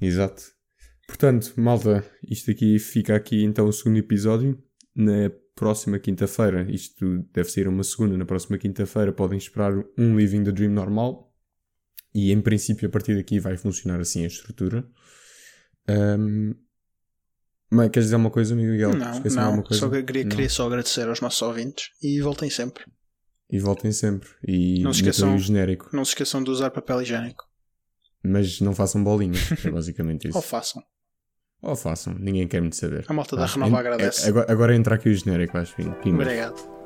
Exato. 0.00 0.42
Portanto, 1.06 1.52
malta, 1.56 2.04
isto 2.28 2.50
aqui 2.50 2.78
fica 2.78 3.14
aqui 3.16 3.42
então 3.44 3.66
o 3.66 3.72
segundo 3.72 3.98
episódio. 3.98 4.58
Na 4.94 5.30
próxima 5.54 5.98
quinta-feira, 5.98 6.66
isto 6.70 7.22
deve 7.32 7.50
ser 7.50 7.68
uma 7.68 7.82
segunda, 7.84 8.16
na 8.16 8.24
próxima 8.24 8.58
quinta-feira 8.58 9.12
podem 9.12 9.38
esperar 9.38 9.72
um 9.98 10.16
Living 10.16 10.44
the 10.44 10.52
Dream 10.52 10.72
normal. 10.72 11.32
E 12.14 12.32
em 12.32 12.40
princípio, 12.40 12.88
a 12.88 12.90
partir 12.90 13.14
daqui 13.16 13.38
vai 13.38 13.56
funcionar 13.56 14.00
assim 14.00 14.24
a 14.24 14.28
estrutura. 14.28 14.88
Ahm, 15.88 16.54
Mas 17.70 17.90
queres 17.90 18.06
dizer 18.06 18.14
alguma 18.16 18.30
coisa, 18.30 18.54
Miguel? 18.54 18.94
Não, 18.94 19.20
não. 19.20 19.64
Só 19.70 19.88
que 19.90 20.02
queria, 20.02 20.24
queria 20.26 20.48
só 20.48 20.66
agradecer 20.66 21.06
aos 21.08 21.20
nossos 21.20 21.42
ouvintes 21.42 21.90
e 22.02 22.20
voltem 22.20 22.48
sempre. 22.48 22.84
E 23.50 23.58
voltem 23.58 23.92
sempre. 23.92 24.28
E 24.46 24.82
Não 24.82 24.92
se 24.92 25.00
esqueçam- 25.00 25.38
genérico. 25.38 25.88
Não 25.92 26.04
se 26.04 26.10
esqueçam 26.12 26.42
de 26.42 26.50
usar 26.50 26.70
papel 26.70 27.02
higiênico. 27.02 27.44
Mas 28.22 28.60
não 28.60 28.74
façam 28.74 29.02
bolinhas. 29.02 29.50
É 29.64 29.70
basicamente 29.70 30.28
isso. 30.28 30.36
Ou 30.36 30.42
façam. 30.42 30.82
Ou 31.62 31.74
façam. 31.76 32.14
Ninguém 32.18 32.46
quer 32.48 32.60
muito 32.60 32.76
saber. 32.76 33.04
A 33.08 33.12
malta 33.12 33.36
da 33.36 33.46
Tá. 33.46 33.52
Renova 33.54 33.76
En- 33.76 33.78
agradece. 33.80 34.28
Agora, 34.28 34.52
agora 34.52 34.74
entra 34.74 34.94
aqui 34.94 35.08
o 35.08 35.14
genérico, 35.14 35.56
acho 35.58 35.74
que. 35.76 35.82
Obrigado. 35.82 36.77